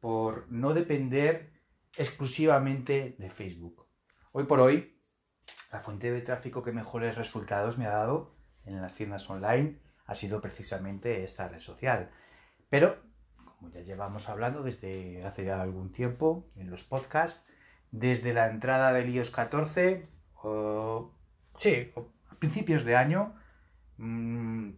por 0.01 0.51
no 0.51 0.75
depender 0.75 1.53
exclusivamente 1.97 3.17
de 3.19 3.31
Facebook. 3.31 3.87
Hoy 4.33 4.45
por 4.45 4.61
hoy 4.61 4.99
la 5.73 5.81
fuente 5.81 6.11
de 6.11 6.21
tráfico 6.23 6.63
que 6.63 6.73
mejores 6.73 7.17
resultados 7.17 7.79
me 7.79 7.87
ha 7.87 7.91
dado 7.91 8.35
en 8.65 8.81
las 8.81 8.95
tiendas 8.95 9.29
online 9.29 9.81
ha 10.07 10.15
sido 10.15 10.41
precisamente 10.41 11.25
esta 11.25 11.49
red 11.49 11.59
social. 11.59 12.11
Pero, 12.69 13.03
como 13.45 13.71
ya 13.71 13.81
llevamos 13.81 14.29
hablando 14.29 14.63
desde 14.63 15.25
hace 15.25 15.45
ya 15.45 15.61
algún 15.61 15.93
tiempo 15.93 16.47
en 16.57 16.71
los 16.71 16.85
podcasts, 16.85 17.45
desde 17.91 18.33
la 18.33 18.49
entrada 18.49 18.93
del 18.93 19.15
iOS 19.15 19.31
14, 19.31 20.09
sí, 21.59 21.93
principios 22.45 22.85
de 22.85 22.95
año, 22.95 23.35
mm, 23.97 24.73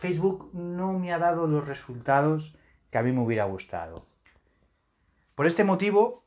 Facebook 0.00 0.50
no 0.54 0.98
me 0.98 1.12
ha 1.12 1.18
dado 1.20 1.46
los 1.46 1.64
resultados 1.68 2.56
que 2.90 2.98
a 2.98 3.02
mí 3.04 3.12
me 3.12 3.20
hubiera 3.20 3.44
gustado. 3.44 4.04
Por 5.36 5.46
este 5.46 5.62
motivo, 5.62 6.24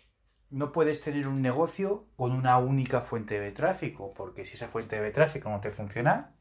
no 0.50 0.72
puedes 0.72 1.02
tener 1.02 1.28
un 1.28 1.42
negocio 1.42 2.06
con 2.16 2.32
una 2.32 2.58
única 2.60 3.02
fuente 3.02 3.42
de 3.42 3.52
tráfico, 3.52 4.14
porque 4.14 4.46
si 4.46 4.54
esa 4.54 4.70
fuente 4.70 5.02
de 5.02 5.12
tráfico 5.12 5.50
no 5.50 5.60
te 5.60 5.72
funciona, 5.72 6.34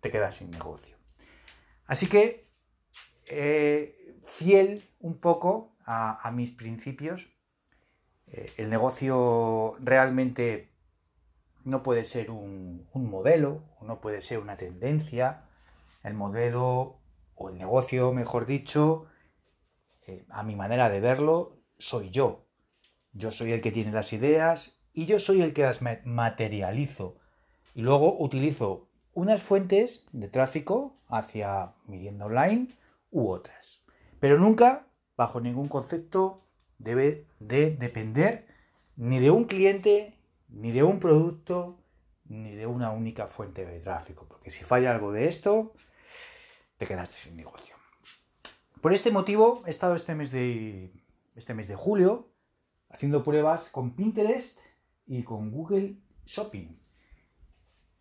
te 0.00 0.12
quedas 0.12 0.36
sin 0.36 0.52
negocio. 0.52 0.96
Así 1.86 2.06
que, 2.06 2.46
eh, 3.26 4.20
fiel 4.24 4.88
un 5.00 5.18
poco 5.18 5.74
a, 5.84 6.30
mis 6.32 6.52
principios, 6.52 7.28
eh, 8.28 8.52
el 8.56 8.70
negocio 8.70 9.76
realmente 9.80 10.69
no 11.64 11.82
puede 11.82 12.04
ser 12.04 12.30
un, 12.30 12.88
modelo, 12.94 13.62
no 13.82 14.00
puede 14.00 14.20
ser 14.20 14.38
una 14.38 14.56
tendencia. 14.56 15.44
El 16.02 16.14
modelo, 16.14 17.00
o 17.34 17.50
el 17.50 17.58
negocio, 17.58 18.12
mejor 18.12 18.46
dicho, 18.46 19.06
eh, 20.06 20.24
a 20.30 20.42
mi 20.42 20.56
manera 20.56 20.88
de 20.88 21.00
verlo, 21.00 21.58
soy 21.78 22.10
yo. 22.10 22.46
Yo 23.12 23.32
soy 23.32 23.52
el 23.52 23.60
que 23.60 23.72
tiene 23.72 23.92
las 23.92 24.12
ideas 24.12 24.80
y 24.92 25.06
yo 25.06 25.18
soy 25.18 25.42
el 25.42 25.52
que 25.52 25.62
las 25.62 25.80
materializo. 26.04 27.16
Y 27.74 27.82
luego 27.82 28.18
utilizo 28.18 28.88
unas 29.12 29.42
fuentes 29.42 30.06
de 30.12 30.28
tráfico 30.28 30.96
hacia 31.08 31.74
mi 31.86 31.98
tienda 31.98 32.26
online 32.26 32.68
u 33.10 33.28
otras. 33.28 33.84
Pero 34.20 34.38
nunca, 34.38 34.86
bajo 35.16 35.40
ningún 35.40 35.68
concepto, 35.68 36.46
debe 36.78 37.26
de 37.38 37.76
depender 37.76 38.46
ni 38.96 39.18
de 39.18 39.30
un 39.30 39.44
cliente, 39.44 40.19
ni 40.52 40.72
de 40.72 40.82
un 40.82 41.00
producto, 41.00 41.78
ni 42.24 42.54
de 42.54 42.66
una 42.66 42.90
única 42.90 43.26
fuente 43.26 43.64
de 43.64 43.80
tráfico. 43.80 44.26
Porque 44.28 44.50
si 44.50 44.64
falla 44.64 44.90
algo 44.90 45.12
de 45.12 45.28
esto, 45.28 45.72
te 46.76 46.86
quedaste 46.86 47.18
sin 47.18 47.36
negocio. 47.36 47.74
Por 48.80 48.92
este 48.92 49.10
motivo, 49.10 49.62
he 49.66 49.70
estado 49.70 49.94
este 49.94 50.14
mes 50.14 50.30
de, 50.30 50.92
este 51.34 51.54
mes 51.54 51.68
de 51.68 51.76
julio 51.76 52.28
haciendo 52.88 53.22
pruebas 53.22 53.68
con 53.70 53.94
Pinterest 53.94 54.58
y 55.06 55.22
con 55.22 55.50
Google 55.50 55.96
Shopping. 56.26 56.78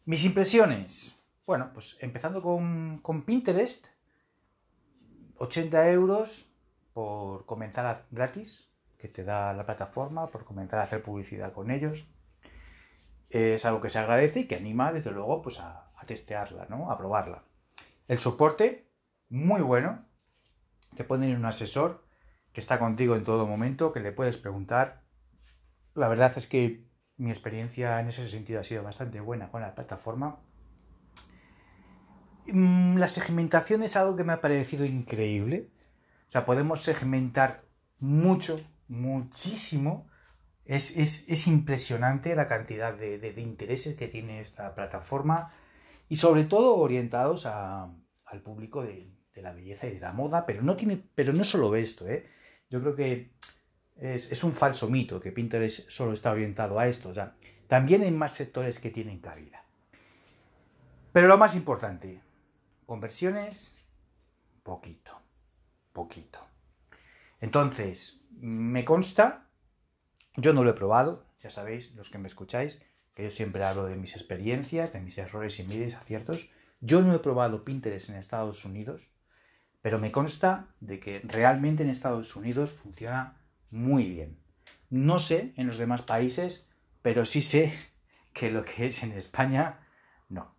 Mis 0.05 0.23
impresiones. 0.25 1.19
Bueno, 1.45 1.71
pues 1.73 1.97
empezando 1.99 2.41
con, 2.41 3.23
Pinterest, 3.25 3.87
80 5.37 5.91
euros 5.91 6.55
por 6.93 7.45
comenzar 7.45 8.05
gratis, 8.11 8.69
que 8.97 9.07
te 9.07 9.23
da 9.23 9.53
la 9.53 9.65
plataforma, 9.65 10.27
por 10.27 10.45
comenzar 10.45 10.79
a 10.79 10.83
hacer 10.83 11.01
publicidad 11.01 11.53
con 11.53 11.71
ellos. 11.71 12.07
Es 13.29 13.65
algo 13.65 13.81
que 13.81 13.89
se 13.89 13.99
agradece 13.99 14.41
y 14.41 14.47
que 14.47 14.55
anima, 14.55 14.91
desde 14.91 15.11
luego, 15.11 15.41
pues 15.41 15.59
a, 15.59 15.85
testearla, 16.05 16.65
¿no? 16.69 16.89
A 16.89 16.97
probarla. 16.97 17.43
El 18.07 18.17
soporte, 18.17 18.89
muy 19.29 19.61
bueno. 19.61 20.05
Te 20.95 21.03
ponen 21.03 21.35
un 21.35 21.45
asesor 21.45 22.03
que 22.51 22.61
está 22.61 22.79
contigo 22.79 23.15
en 23.15 23.23
todo 23.23 23.45
momento, 23.45 23.93
que 23.93 23.99
le 23.99 24.11
puedes 24.11 24.37
preguntar. 24.37 25.03
La 25.93 26.07
verdad 26.07 26.33
es 26.35 26.47
que 26.47 26.89
mi 27.17 27.29
experiencia 27.29 27.99
en 27.99 28.07
ese 28.07 28.27
sentido 28.29 28.61
ha 28.61 28.63
sido 28.63 28.81
bastante 28.81 29.19
buena 29.19 29.51
con 29.51 29.61
la 29.61 29.75
plataforma. 29.75 30.39
Mm, 32.47 32.97
la 32.97 33.07
segmentación 33.07 33.83
es 33.83 33.95
algo 33.95 34.15
que 34.15 34.23
me 34.23 34.33
ha 34.33 34.41
parecido 34.41 34.85
increíble. 34.85 35.69
O 36.29 36.31
sea, 36.31 36.45
podemos 36.45 36.81
segmentar 36.81 37.65
mucho, 37.99 38.59
muchísimo. 38.87 40.08
Es, 40.69 41.47
impresionante 41.47 42.35
la 42.35 42.45
cantidad 42.45 42.93
de, 42.93 43.33
intereses 43.37 43.95
que 43.95 44.07
tiene 44.07 44.39
esta 44.39 44.75
plataforma 44.75 45.51
y 46.07 46.17
sobre 46.17 46.43
todo 46.43 46.77
orientados 46.77 47.47
al 47.47 48.41
público 48.43 48.83
de, 48.83 49.11
la 49.33 49.51
belleza 49.51 49.87
y 49.87 49.93
de 49.95 49.99
la 49.99 50.13
moda, 50.13 50.45
pero 50.45 50.61
no, 50.61 50.75
tiene, 50.75 51.01
solo 51.43 51.75
esto. 51.75 52.07
¿eh? 52.07 52.27
Yo 52.69 52.81
creo 52.81 52.95
que 52.95 53.31
es, 53.97 54.43
un 54.43 54.51
falso 54.51 54.87
mito 54.91 55.19
que 55.19 55.31
Pinterest 55.31 55.89
solo 55.89 56.13
está 56.13 56.31
orientado 56.31 56.77
a 56.77 56.87
esto. 56.87 57.11
También 57.67 58.03
hay 58.03 58.11
más 58.11 58.33
sectores 58.33 58.77
que 58.77 58.91
tienen 58.91 59.21
cabida. 59.21 59.65
Pero 61.11 61.27
lo 61.27 61.39
más 61.39 61.55
importante, 61.55 62.21
conversiones, 62.85 63.75
poquito, 64.61 65.19
poquito. 65.93 66.45
Entonces, 67.41 68.23
me 68.29 68.85
consta, 68.85 69.48
yo 70.35 70.53
no 70.53 70.63
lo 70.63 70.71
he 70.71 70.73
probado, 70.73 71.25
ya 71.41 71.49
sabéis, 71.49 71.95
los 71.95 72.09
que 72.09 72.17
me 72.17 72.27
escucháis, 72.27 72.79
que 73.13 73.23
yo 73.23 73.29
siempre 73.29 73.63
hablo 73.63 73.85
de 73.85 73.95
mis 73.95 74.15
experiencias, 74.15 74.93
de 74.93 75.01
mis 75.01 75.17
errores 75.17 75.59
y 75.59 75.63
mis 75.63 75.95
aciertos. 75.95 76.51
Yo 76.81 77.01
no 77.01 77.13
he 77.13 77.19
probado 77.19 77.65
Pinterest 77.65 78.09
en 78.09 78.15
Estados 78.15 78.63
Unidos, 78.65 79.11
pero 79.81 79.99
me 79.99 80.11
consta 80.11 80.67
de 80.79 80.99
que 80.99 81.21
realmente 81.23 81.83
en 81.83 81.89
Estados 81.89 82.35
Unidos 82.35 82.71
funciona 82.71 83.37
muy 83.69 84.05
bien. 84.05 84.39
No 84.89 85.19
sé 85.19 85.53
en 85.57 85.67
los 85.67 85.77
demás 85.77 86.01
países, 86.01 86.69
pero 87.01 87.25
sí 87.25 87.41
sé 87.41 87.73
que 88.33 88.51
lo 88.51 88.63
que 88.63 88.85
es 88.85 89.03
en 89.03 89.11
España, 89.11 89.79
no. 90.29 90.55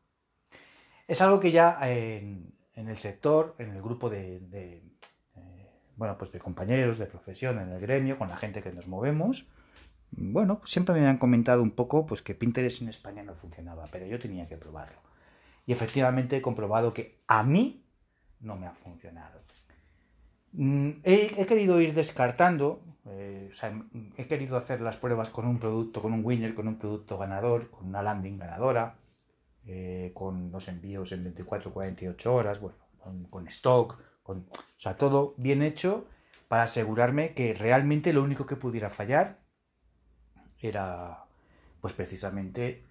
Es 1.08 1.20
algo 1.20 1.40
que 1.40 1.50
ya 1.50 1.78
en, 1.90 2.54
el 2.74 2.98
sector, 2.98 3.56
en 3.58 3.70
el 3.70 3.82
grupo 3.82 4.10
de 4.10 4.40
eh, 4.52 4.90
bueno, 6.00 6.16
pues 6.16 6.32
de 6.32 6.38
compañeros, 6.38 6.96
de 6.96 7.04
profesión, 7.04 7.58
en 7.58 7.72
el 7.72 7.78
gremio, 7.78 8.16
con 8.16 8.30
la 8.30 8.36
gente 8.38 8.62
que 8.62 8.72
nos 8.72 8.88
movemos, 8.88 9.50
bueno, 10.12 10.60
siempre 10.64 10.94
me 10.94 11.06
han 11.06 11.18
comentado 11.18 11.62
un 11.62 11.70
poco 11.70 12.06
pues 12.06 12.22
que 12.22 12.34
Pinterest 12.34 12.82
en 12.82 12.88
España 12.88 13.22
no 13.22 13.34
funcionaba, 13.34 13.84
pero 13.90 14.06
yo 14.06 14.18
tenía 14.18 14.48
que 14.48 14.56
probarlo. 14.56 14.98
Y 15.66 15.72
efectivamente 15.72 16.36
he 16.36 16.42
comprobado 16.42 16.92
que 16.92 17.20
a 17.26 17.42
mí 17.42 17.84
no 18.40 18.56
me 18.56 18.66
ha 18.66 18.72
funcionado. 18.72 19.40
Mm, 20.52 20.90
he, 21.04 21.46
querido 21.46 21.80
ir 21.80 21.94
descartando, 21.94 22.82
eh, 23.06 23.48
o 23.50 23.54
sea, 23.54 23.72
he 24.16 24.26
querido 24.26 24.56
hacer 24.56 24.80
las 24.80 24.96
pruebas 24.96 25.30
con 25.30 25.46
un 25.46 25.58
producto, 25.58 26.02
con 26.02 26.12
un 26.12 26.24
winner, 26.24 26.54
con 26.54 26.66
un 26.66 26.76
producto 26.76 27.18
ganador, 27.18 27.70
con 27.70 27.86
una 27.86 28.02
landing 28.02 28.38
ganadora, 28.38 28.96
eh, 29.66 30.10
con 30.14 30.50
los 30.50 30.66
envíos 30.68 31.12
en 31.12 31.24
24-48 31.34 32.26
horas, 32.26 32.60
bueno, 32.60 32.76
con, 33.30 33.46
stock, 33.46 33.98
con, 34.22 34.38
o 34.38 34.78
sea, 34.78 34.94
todo 34.94 35.34
bien 35.36 35.62
hecho 35.62 36.06
para 36.48 36.64
asegurarme 36.64 37.32
que 37.34 37.54
realmente 37.54 38.12
lo 38.12 38.22
único 38.24 38.46
que 38.46 38.56
pudiera 38.56 38.90
fallar 38.90 39.38
era, 40.60 41.24
pues 41.80 41.94
precisamente, 41.94 42.84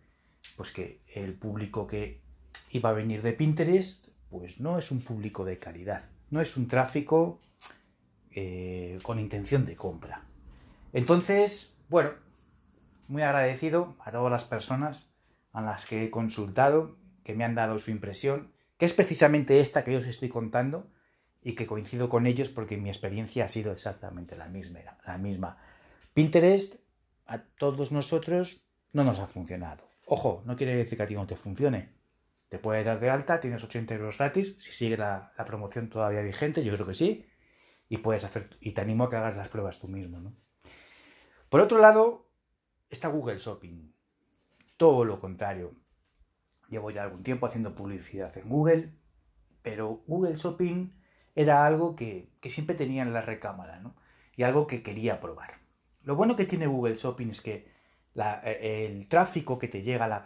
pues 0.56 0.72
que 0.72 1.02
el 1.14 1.34
público 1.34 1.88
que 1.88 2.22
iba 2.72 2.90
a 2.90 2.94
venir 2.94 3.22
de 3.22 3.34
Pinterest, 3.34 4.08
pues 4.30 4.60
no 4.60 4.78
es 4.78 4.92
un 4.92 5.02
público 5.02 5.46
de 5.46 5.60
calidad, 5.60 6.10
no 6.30 6.42
es 6.42 6.56
un 6.58 6.68
tráfico 6.68 7.40
eh, 8.32 9.00
con 9.04 9.20
intención 9.20 9.66
de 9.66 9.76
compra. 9.76 10.24
Entonces, 10.94 11.78
bueno, 11.90 12.12
muy 13.08 13.24
agradecido 13.24 13.96
a 14.00 14.12
todas 14.12 14.32
las 14.32 14.44
personas 14.44 15.12
a 15.52 15.62
las 15.62 15.86
que 15.86 16.06
he 16.06 16.12
consultado, 16.12 16.96
que 17.24 17.34
me 17.34 17.44
han 17.44 17.56
dado 17.56 17.80
su 17.80 17.92
impresión, 17.92 18.52
que 18.78 18.86
es 18.86 18.94
precisamente 18.94 19.60
esta 19.60 19.84
que 19.84 19.94
yo 19.94 20.00
os 20.00 20.06
estoy 20.06 20.30
contando 20.30 20.88
y 21.42 21.54
que 21.54 21.68
coincido 21.68 22.10
con 22.10 22.28
ellos 22.28 22.50
porque 22.50 22.78
mi 22.78 22.90
experiencia 22.90 23.46
ha 23.46 23.48
sido 23.48 23.72
exactamente 23.72 24.36
la 24.36 24.48
misma. 24.48 24.80
La 25.06 25.18
misma. 25.18 25.58
Pinterest 26.14 26.76
a 27.30 27.44
todos 27.44 27.92
nosotros 27.92 28.66
no 28.94 29.04
nos 29.04 29.20
ha 29.20 29.28
funcionado. 29.28 29.88
Ojo, 30.06 30.44
no 30.46 30.56
quiere 30.56 30.76
decir 30.76 30.98
que 30.98 31.04
a 31.04 31.08
ti 31.08 31.14
no 31.14 31.28
te 31.28 31.36
funcione. 31.36 31.94
Te 32.50 32.58
puedes 32.58 32.86
dar 32.86 33.00
de 33.00 33.10
alta, 33.10 33.40
tienes 33.40 33.64
80 33.64 33.94
euros 33.94 34.18
gratis, 34.18 34.56
si 34.58 34.74
sigue 34.74 34.98
la, 34.98 35.32
la 35.38 35.46
promoción 35.46 35.90
todavía 35.90 36.22
vigente, 36.22 36.64
yo 36.64 36.74
creo 36.74 36.88
que 36.88 36.96
sí 36.96 37.26
y 37.90 37.98
puedes 37.98 38.24
hacer 38.24 38.56
y 38.62 38.72
te 38.72 38.82
animo 38.82 39.04
a 39.04 39.10
que 39.10 39.16
hagas 39.18 39.36
las 39.36 39.50
pruebas 39.50 39.80
tú 39.80 39.88
mismo, 39.88 40.20
¿no? 40.20 40.34
Por 41.50 41.60
otro 41.60 41.80
lado, 41.80 42.30
está 42.92 43.08
Google 43.08 43.40
Shopping. 43.40 43.92
Todo 44.78 45.04
lo 45.04 45.20
contrario. 45.20 45.74
Llevo 46.70 46.92
ya 46.92 47.04
algún 47.04 47.24
tiempo 47.24 47.48
haciendo 47.48 47.74
publicidad 47.74 48.38
en 48.38 48.48
Google, 48.48 48.94
pero 49.64 50.04
Google 50.06 50.36
Shopping 50.36 50.94
era 51.34 51.66
algo 51.66 51.96
que, 51.96 52.32
siempre 52.44 52.76
tenía 52.76 53.02
en 53.02 53.12
la 53.12 53.22
recámara, 53.22 53.80
¿no? 53.80 53.96
Y 54.36 54.44
algo 54.44 54.68
que 54.68 54.84
quería 54.84 55.20
probar. 55.20 55.60
Lo 56.10 56.16
bueno 56.16 56.36
que 56.36 56.46
tiene 56.46 56.66
Google 56.66 56.96
Shopping 56.96 57.28
es 57.28 57.40
que 57.40 57.68
eh, 58.16 58.88
el 58.90 59.08
tráfico 59.08 59.60
que 59.60 59.68
te 59.68 59.84
llega, 59.84 60.26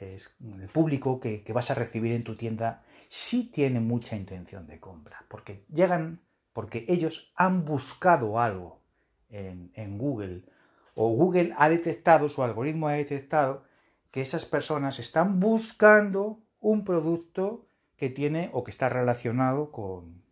el 0.00 0.68
público 0.70 1.20
que, 1.20 1.44
vas 1.52 1.70
a 1.70 1.74
recibir 1.74 2.12
en 2.12 2.24
tu 2.24 2.36
tienda, 2.36 2.84
sí 3.10 3.50
tiene 3.52 3.80
mucha 3.80 4.16
intención 4.16 4.66
de 4.66 4.80
compra, 4.80 5.26
porque 5.28 5.66
llegan 5.68 6.22
porque 6.54 6.86
ellos 6.88 7.34
han 7.36 7.66
buscado 7.66 8.40
algo 8.40 8.80
en, 9.28 9.98
Google 9.98 10.46
o 10.94 11.10
Google 11.10 11.52
ha 11.58 11.68
detectado, 11.68 12.30
su 12.30 12.42
algoritmo 12.42 12.88
ha 12.88 12.92
detectado 12.92 13.64
que 14.10 14.22
esas 14.22 14.46
personas 14.46 14.98
están 15.00 15.38
buscando 15.38 16.40
un 16.60 16.82
producto 16.82 17.66
que 17.98 18.08
tiene 18.08 18.48
o 18.54 18.64
que 18.64 18.70
está 18.70 18.88
relacionado 18.88 19.70
con, 19.70 20.22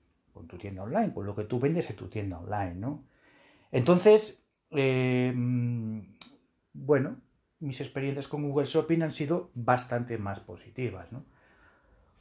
tu 0.48 0.56
tienda 0.56 0.82
online, 0.82 1.12
con 1.12 1.26
lo 1.26 1.34
que 1.34 1.44
tú 1.44 1.60
vendes 1.60 1.90
en 1.90 1.96
tu 1.96 2.08
tienda 2.08 2.38
online, 2.38 2.76
¿no? 2.76 3.04
Entonces, 3.70 4.47
eh, 4.70 5.34
bueno, 6.72 7.20
mis 7.60 7.80
experiencias 7.80 8.28
con 8.28 8.48
Google 8.48 8.66
Shopping 8.66 9.02
han 9.02 9.12
sido 9.12 9.50
bastante 9.54 10.18
más 10.18 10.40
positivas. 10.40 11.08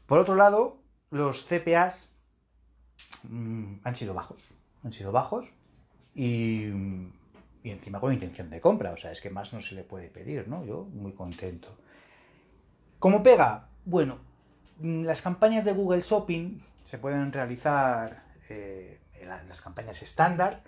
Por 0.05 0.19
otro 0.19 0.35
lado, 0.35 0.81
los 1.09 1.45
CPAs 1.45 2.11
Mm, 3.23 3.75
han 3.83 3.95
sido 3.95 4.13
bajos. 4.13 4.43
Han 4.83 4.93
sido 4.93 5.11
bajos 5.11 5.45
y, 6.13 6.65
y, 7.63 7.71
encima 7.71 7.99
con 7.99 8.13
intención 8.13 8.49
de 8.49 8.61
compra. 8.61 8.91
O 8.91 8.97
sea, 8.97 9.11
es 9.11 9.21
que 9.21 9.29
más 9.29 9.53
no 9.53 9.61
se 9.61 9.75
le 9.75 9.83
puede 9.83 10.09
pedir, 10.09 10.47
¿no? 10.47 10.65
Yo 10.65 10.83
muy 10.83 11.13
contento. 11.13 11.77
¿Cómo 12.99 13.23
pega? 13.23 13.69
Bueno, 13.85 14.19
mm, 14.79 15.03
las 15.03 15.21
campañas 15.21 15.65
de 15.65 15.73
Google 15.73 16.01
Shopping 16.01 16.59
se 16.83 16.97
pueden 16.97 17.31
realizar 17.31 18.23
eh, 18.49 18.99
las 19.21 19.61
campañas 19.61 20.01
estándar 20.01 20.63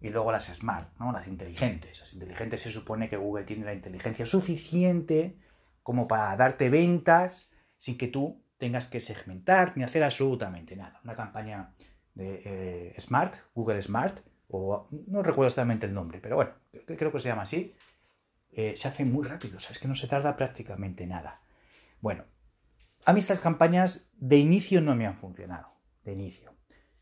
y 0.00 0.08
luego 0.08 0.32
las 0.32 0.46
smart, 0.46 0.96
¿no? 0.98 1.12
Las 1.12 1.26
inteligentes. 1.26 2.00
Las 2.00 2.14
inteligentes 2.14 2.62
se 2.62 2.70
supone 2.70 3.08
que 3.08 3.16
Google 3.16 3.44
tiene 3.44 3.64
la 3.64 3.74
inteligencia 3.74 4.24
suficiente 4.24 5.38
como 5.82 6.08
para 6.08 6.36
darte 6.36 6.70
ventas 6.70 7.50
sin 7.76 7.98
que 7.98 8.08
tú 8.08 8.42
tengas 8.58 8.88
que 8.88 9.00
segmentar 9.00 9.76
ni 9.76 9.84
hacer 9.84 10.02
absolutamente 10.02 10.76
nada. 10.76 11.00
Una 11.04 11.14
campaña 11.14 11.74
de 12.14 12.42
eh, 12.44 13.00
Smart, 13.00 13.34
Google 13.54 13.80
Smart, 13.80 14.20
o 14.48 14.84
no 15.06 15.22
recuerdo 15.22 15.48
exactamente 15.48 15.86
el 15.86 15.94
nombre, 15.94 16.20
pero 16.20 16.36
bueno, 16.36 16.52
creo 16.86 17.12
que 17.12 17.20
se 17.20 17.28
llama 17.28 17.42
así, 17.42 17.74
eh, 18.52 18.74
se 18.76 18.88
hace 18.88 19.04
muy 19.04 19.26
rápido, 19.26 19.56
o 19.56 19.60
sea, 19.60 19.72
es 19.72 19.78
que 19.78 19.88
no 19.88 19.94
se 19.94 20.08
tarda 20.08 20.36
prácticamente 20.36 21.06
nada. 21.06 21.40
Bueno, 22.00 22.24
a 23.04 23.12
mí 23.12 23.20
estas 23.20 23.40
campañas 23.40 24.10
de 24.14 24.36
inicio 24.36 24.80
no 24.80 24.96
me 24.96 25.06
han 25.06 25.16
funcionado, 25.16 25.72
de 26.04 26.12
inicio. 26.12 26.54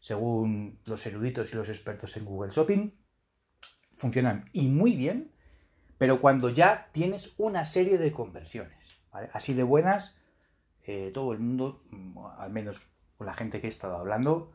Según 0.08 0.80
los 0.86 1.04
eruditos 1.04 1.52
y 1.52 1.56
los 1.56 1.68
expertos 1.68 2.16
en 2.16 2.24
Google 2.24 2.50
Shopping, 2.50 2.92
funcionan 3.92 4.48
y 4.54 4.68
muy 4.68 4.96
bien, 4.96 5.34
pero 5.98 6.22
cuando 6.22 6.48
ya 6.48 6.88
tienes 6.92 7.34
una 7.36 7.66
serie 7.66 7.98
de 7.98 8.10
conversiones, 8.10 9.02
así 9.34 9.52
de 9.52 9.64
buenas, 9.64 10.16
eh, 10.86 11.10
todo 11.12 11.34
el 11.34 11.40
mundo, 11.40 11.84
mm, 11.90 12.18
al 12.38 12.50
menos 12.50 12.88
con 13.18 13.26
la 13.26 13.34
gente 13.34 13.60
que 13.60 13.66
he 13.66 13.70
estado 13.70 13.98
hablando, 13.98 14.50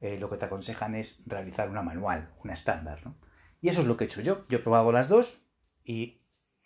eh, 0.00 0.18
lo 0.18 0.28
que 0.28 0.38
te 0.38 0.46
aconsejan 0.46 0.96
es 0.96 1.22
realizar 1.24 1.70
una 1.70 1.82
manual, 1.82 2.34
una 2.42 2.54
estándar. 2.54 2.98
¿no? 3.06 3.14
Y 3.60 3.68
eso 3.68 3.82
es 3.82 3.86
lo 3.86 3.96
que 3.96 4.02
he 4.02 4.08
hecho 4.08 4.22
yo. 4.22 4.44
Yo 4.48 4.58
he 4.58 4.60
probado 4.60 4.90
las 4.90 5.08
dos 5.08 5.40
y 5.84 6.20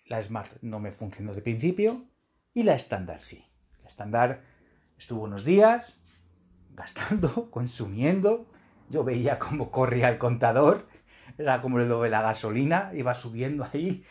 la 0.06 0.22
Smart 0.22 0.50
no 0.62 0.80
me 0.80 0.92
funcionó 0.92 1.34
de 1.34 1.42
principio 1.42 2.06
y 2.54 2.62
la 2.62 2.72
estándar 2.72 3.20
sí. 3.20 3.44
La 3.82 3.88
estándar 3.88 4.44
estuvo 4.96 5.24
unos 5.24 5.44
días 5.44 5.99
gastando, 6.74 7.50
consumiendo. 7.50 8.46
Yo 8.88 9.04
veía 9.04 9.38
cómo 9.38 9.70
corría 9.70 10.08
el 10.08 10.18
contador, 10.18 10.88
era 11.38 11.60
como 11.60 11.78
lo 11.78 12.02
de 12.02 12.10
la 12.10 12.22
gasolina, 12.22 12.90
iba 12.94 13.14
subiendo 13.14 13.66
ahí 13.72 14.04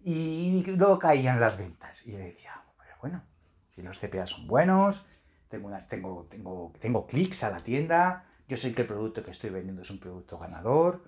y 0.00 0.64
luego 0.66 0.98
caían 0.98 1.38
las 1.38 1.58
ventas. 1.58 2.06
Y 2.06 2.12
yo 2.12 2.18
decía, 2.18 2.62
bueno, 3.00 3.22
si 3.68 3.82
los 3.82 3.98
CPA 3.98 4.26
son 4.26 4.46
buenos, 4.46 5.04
tengo, 5.48 5.68
unas, 5.68 5.88
tengo, 5.88 6.26
tengo, 6.30 6.72
tengo 6.78 7.06
clics 7.06 7.44
a 7.44 7.50
la 7.50 7.60
tienda, 7.60 8.24
yo 8.48 8.56
sé 8.56 8.74
que 8.74 8.82
el 8.82 8.88
producto 8.88 9.22
que 9.22 9.30
estoy 9.30 9.50
vendiendo 9.50 9.82
es 9.82 9.90
un 9.90 9.98
producto 9.98 10.38
ganador, 10.38 11.04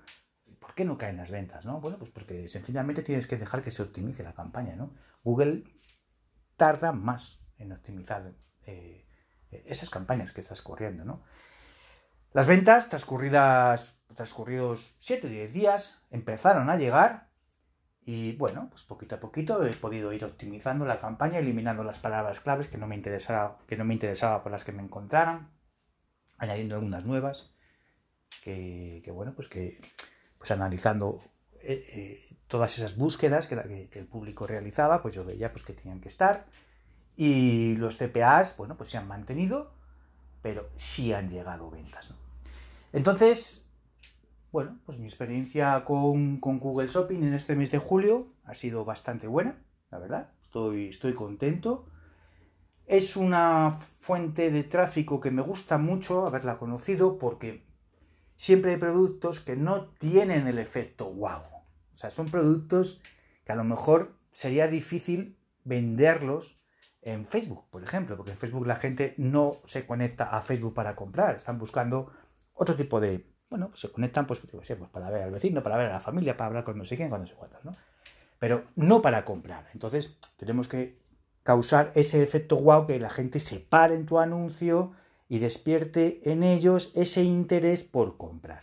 ¿por 0.59 0.75
qué 0.75 0.85
no 0.85 0.97
caen 0.99 1.17
las 1.17 1.31
ventas? 1.31 1.65
¿no? 1.65 1.81
Bueno, 1.81 1.99
pues 1.99 2.11
porque 2.11 2.49
sencillamente 2.49 3.03
tienes 3.03 3.27
que 3.27 3.37
dejar 3.37 3.63
que 3.63 3.71
se 3.71 3.83
optimice 3.83 4.23
la 4.23 4.35
campaña. 4.35 4.77
¿no? 4.77 4.93
Google 5.23 5.65
tarda 6.57 6.93
más 6.93 7.41
en 7.59 7.73
optimizar 7.73 8.33
eh, 8.67 9.04
esas 9.51 9.91
campañas 9.91 10.33
que 10.33 10.41
estás 10.41 10.63
corriendo. 10.63 11.05
¿no? 11.05 11.23
Las 12.33 12.47
ventas, 12.47 12.89
transcurridas, 12.89 14.03
transcurridos 14.15 14.95
7 14.99 15.27
o 15.27 15.31
10 15.31 15.53
días, 15.53 16.03
empezaron 16.11 16.71
a 16.71 16.77
llegar 16.77 17.29
y 18.07 18.33
bueno, 18.37 18.69
pues 18.71 18.83
poquito 18.83 19.15
a 19.15 19.21
poquito 19.21 19.65
he 19.65 19.73
podido 19.73 20.13
ir 20.13 20.25
optimizando 20.25 20.85
la 20.85 21.01
campaña, 21.01 21.39
eliminando 21.39 21.85
las 21.85 21.99
palabras 21.99 22.41
claves 22.41 22.69
que 22.69 22.77
no 22.77 22.87
me 22.87 22.97
interesaba, 22.97 23.59
que 23.67 23.77
no 23.77 23.85
me 23.85 23.95
interesaba 23.95 24.43
por 24.43 24.53
las 24.53 24.65
que 24.65 24.73
me 24.73 24.83
encontraran, 24.83 25.51
añadiendo 26.37 26.75
algunas 26.75 27.05
nuevas, 27.07 27.55
que, 28.43 29.03
bueno, 29.13 29.33
pues 29.35 29.49
que 29.49 29.81
pues 30.37 30.51
analizando 30.51 31.23
eh, 31.63 31.87
eh, 31.95 32.37
todas 32.47 32.77
esas 32.77 32.97
búsquedas 32.97 33.47
que, 33.47 33.89
el 33.91 34.07
público 34.07 34.47
realizaba, 34.47 35.01
pues 35.01 35.15
yo 35.15 35.25
veía 35.25 35.51
pues 35.51 35.65
que 35.65 35.73
tenían 35.73 36.01
que 36.01 36.09
estar. 36.09 36.45
Y 37.17 37.77
los 37.77 37.97
CPAs, 37.99 38.57
bueno, 38.57 38.77
pues 38.77 38.91
se 38.91 38.99
han 38.99 39.07
mantenido, 39.07 39.73
pero 40.43 40.69
sí 40.77 41.13
han 41.13 41.31
llegado 41.31 41.71
ventas. 41.71 42.15
Entonces, 42.93 43.65
bueno, 44.53 44.79
pues 44.87 44.99
mi 44.99 45.07
experiencia 45.07 45.85
con, 45.85 46.39
Google 46.41 46.87
Shopping 46.87 47.23
en 47.23 47.35
este 47.35 47.57
mes 47.57 47.71
de 47.71 47.79
julio 47.79 48.29
ha 48.45 48.55
sido 48.55 48.85
bastante 48.85 49.27
buena, 49.27 49.59
la 49.91 49.99
verdad. 49.99 50.33
Estoy, 50.43 50.89
estoy 50.91 51.13
contento. 51.13 51.87
Es 52.87 53.17
una 53.17 53.81
fuente 54.01 54.51
de 54.51 54.63
tráfico 54.63 55.21
que 55.21 55.31
me 55.31 55.43
gusta 55.43 55.79
mucho 55.79 56.27
haberla 56.27 56.59
conocido 56.59 57.19
porque 57.19 57.65
siempre 58.37 58.73
hay 58.73 58.77
productos 58.77 59.41
que 59.41 59.57
no 59.57 59.89
tienen 59.99 60.47
el 60.47 60.59
efecto 60.59 61.13
wow. 61.13 61.43
O 61.93 61.97
sea, 61.97 62.11
son 62.11 62.31
productos 62.31 63.01
que 63.45 63.53
a 63.53 63.57
lo 63.57 63.65
mejor 63.65 64.17
sería 64.31 64.69
difícil 64.69 65.37
venderlos 65.65 66.61
en 67.05 67.27
Facebook, 67.27 67.67
por 67.71 67.83
ejemplo, 67.83 68.17
porque 68.17 68.33
en 68.33 68.39
Facebook 68.39 68.67
la 68.67 68.77
gente 68.77 69.15
no 69.19 69.61
se 69.67 69.87
conecta 69.87 70.25
a 70.25 70.41
Facebook 70.41 70.73
para 70.73 70.97
comprar, 70.97 71.37
están 71.37 71.59
buscando 71.59 72.11
otro 72.55 72.75
tipo 72.75 72.99
de, 72.99 73.27
bueno, 73.51 73.69
pues 73.69 73.81
se 73.81 73.93
conectan, 73.93 74.27
pues, 74.27 74.41
pues, 74.41 74.73
para 74.91 75.11
ver 75.11 75.23
al 75.23 75.31
vecino, 75.31 75.63
para 75.63 75.77
ver 75.77 75.89
a 75.89 75.93
la 75.93 76.01
familia, 76.01 76.37
para 76.37 76.49
hablar 76.49 76.65
con 76.65 76.79
no 76.79 76.85
sé 76.85 76.97
quién, 76.97 77.11
con 77.11 77.21
no 77.21 77.27
sé 77.27 77.35
cuántos, 77.35 77.63
¿no? 77.65 77.73
Pero 78.39 78.65
no 78.77 79.03
para 79.03 79.25
comprar. 79.25 79.69
Entonces, 79.75 80.19
tenemos 80.39 80.67
que 80.67 80.99
causar 81.43 81.93
ese 81.95 82.23
efecto 82.23 82.57
wow 82.57 82.87
que 82.87 82.99
la 82.99 83.11
gente 83.11 83.39
se 83.39 83.61
pare 83.61 83.95
en 83.95 84.07
tu 84.07 84.19
anuncio 84.19 84.93
y 85.29 85.41
despierte 85.41 86.31
en 86.31 86.43
ellos 86.43 86.91
ese 86.95 87.23
interés 87.23 87.85
por 87.85 88.17
comprar. 88.17 88.63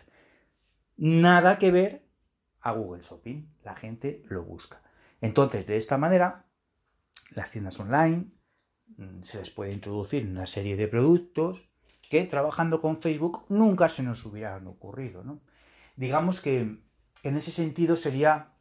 Nada 0.97 1.59
que 1.59 1.71
ver 1.71 2.07
a 2.59 2.71
Google 2.71 3.03
Shopping. 3.03 3.53
La 3.63 3.75
gente 3.75 4.23
lo 4.29 4.43
busca. 4.43 4.81
Entonces, 5.19 5.67
de 5.67 5.77
esta 5.77 5.97
manera, 5.97 6.45
las 7.31 7.51
tiendas 7.51 7.79
online 7.79 8.31
mm, 8.97 9.21
se 9.21 9.39
les 9.39 9.49
puede 9.49 9.73
introducir 9.73 10.25
una 10.25 10.45
serie 10.45 10.75
de 10.75 10.87
productos 10.87 11.69
que 12.09 12.23
trabajando 12.25 12.81
con 12.81 12.97
Facebook 12.97 13.45
nunca 13.49 13.87
se 13.89 14.03
nos 14.03 14.25
hubieran 14.25 14.67
ocurrido. 14.67 15.23
¿no? 15.23 15.41
Digamos 15.95 16.41
que 16.41 16.59
en 17.23 17.37
ese 17.37 17.51
sentido 17.51 17.95
sería 17.95 18.53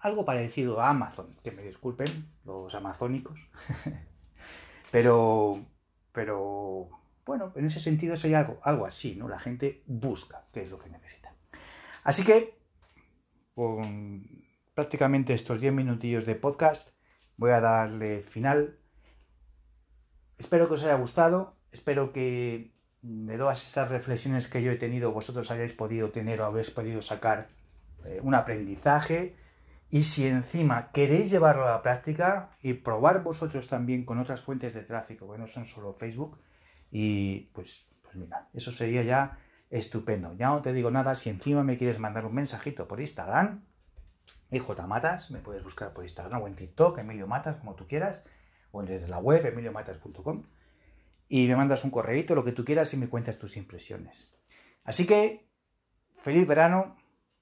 algo 0.00 0.24
parecido 0.24 0.80
a 0.80 0.90
Amazon, 0.90 1.36
que 1.42 1.50
me 1.50 1.62
disculpen 1.62 2.30
los 2.44 2.74
amazónicos, 2.74 3.38
pero, 4.90 5.64
pero 6.12 6.90
bueno, 7.24 7.52
en 7.56 7.66
ese 7.66 7.80
sentido 7.80 8.16
sería 8.16 8.40
algo, 8.40 8.58
algo 8.62 8.86
así, 8.86 9.16
¿no? 9.16 9.28
La 9.28 9.38
gente 9.38 9.82
busca 9.86 10.46
qué 10.52 10.62
es 10.62 10.70
lo 10.70 10.78
que 10.78 10.88
necesita. 10.88 11.34
Así 12.04 12.24
que, 12.24 12.58
con 13.54 14.46
prácticamente 14.74 15.34
estos 15.34 15.60
10 15.60 15.72
minutillos 15.72 16.24
de 16.24 16.36
podcast, 16.36 16.90
voy 17.38 17.52
a 17.52 17.60
darle 17.62 18.20
final. 18.20 18.76
Espero 20.36 20.68
que 20.68 20.74
os 20.74 20.84
haya 20.84 20.96
gustado. 20.96 21.56
Espero 21.72 22.12
que 22.12 22.74
de 23.00 23.38
todas 23.38 23.66
estas 23.66 23.88
reflexiones 23.88 24.48
que 24.48 24.62
yo 24.62 24.72
he 24.72 24.76
tenido 24.76 25.12
vosotros 25.12 25.50
hayáis 25.50 25.72
podido 25.72 26.10
tener 26.10 26.40
o 26.40 26.46
habéis 26.46 26.70
podido 26.70 27.00
sacar 27.00 27.48
eh, 28.04 28.20
un 28.22 28.34
aprendizaje 28.34 29.36
y 29.90 30.02
si 30.02 30.26
encima 30.26 30.90
queréis 30.92 31.30
llevarlo 31.30 31.66
a 31.66 31.70
la 31.70 31.82
práctica 31.82 32.50
y 32.60 32.74
probar 32.74 33.22
vosotros 33.22 33.68
también 33.68 34.04
con 34.04 34.18
otras 34.18 34.40
fuentes 34.40 34.74
de 34.74 34.82
tráfico 34.82 35.30
que 35.30 35.38
no 35.38 35.46
son 35.46 35.66
solo 35.66 35.94
Facebook 35.94 36.38
y 36.90 37.50
pues, 37.54 37.88
pues 38.02 38.16
mira, 38.16 38.48
eso 38.52 38.72
sería 38.72 39.02
ya 39.02 39.38
estupendo. 39.70 40.34
Ya 40.34 40.48
no 40.48 40.60
te 40.60 40.72
digo 40.72 40.90
nada 40.90 41.14
si 41.14 41.30
encima 41.30 41.62
me 41.62 41.76
quieres 41.76 41.98
mandar 41.98 42.26
un 42.26 42.34
mensajito 42.34 42.88
por 42.88 43.00
Instagram, 43.00 43.64
hijo 44.50 44.74
Matas, 44.86 45.30
me 45.30 45.40
puedes 45.40 45.62
buscar 45.62 45.92
por 45.92 46.04
Instagram 46.04 46.42
o 46.42 46.46
en 46.46 46.56
TikTok, 46.56 46.98
Emilio 46.98 47.26
Matas, 47.26 47.56
como 47.56 47.74
tú 47.74 47.86
quieras, 47.86 48.24
o 48.70 48.82
desde 48.82 49.08
la 49.08 49.18
web 49.18 49.44
emiliomatas.com 49.44 50.44
y 51.28 51.46
me 51.46 51.56
mandas 51.56 51.84
un 51.84 51.90
correíto, 51.90 52.34
lo 52.34 52.44
que 52.44 52.52
tú 52.52 52.64
quieras 52.64 52.92
y 52.94 52.96
me 52.96 53.08
cuentas 53.08 53.38
tus 53.38 53.56
impresiones. 53.56 54.32
Así 54.84 55.06
que, 55.06 55.46
feliz 56.22 56.46
verano 56.46 56.96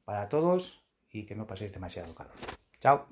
para 0.04 0.28
todos 0.28 0.84
y 1.10 1.26
que 1.26 1.36
no 1.36 1.46
paséis 1.46 1.72
demasiado 1.72 2.14
calor. 2.14 2.34
Chao. 2.80 3.06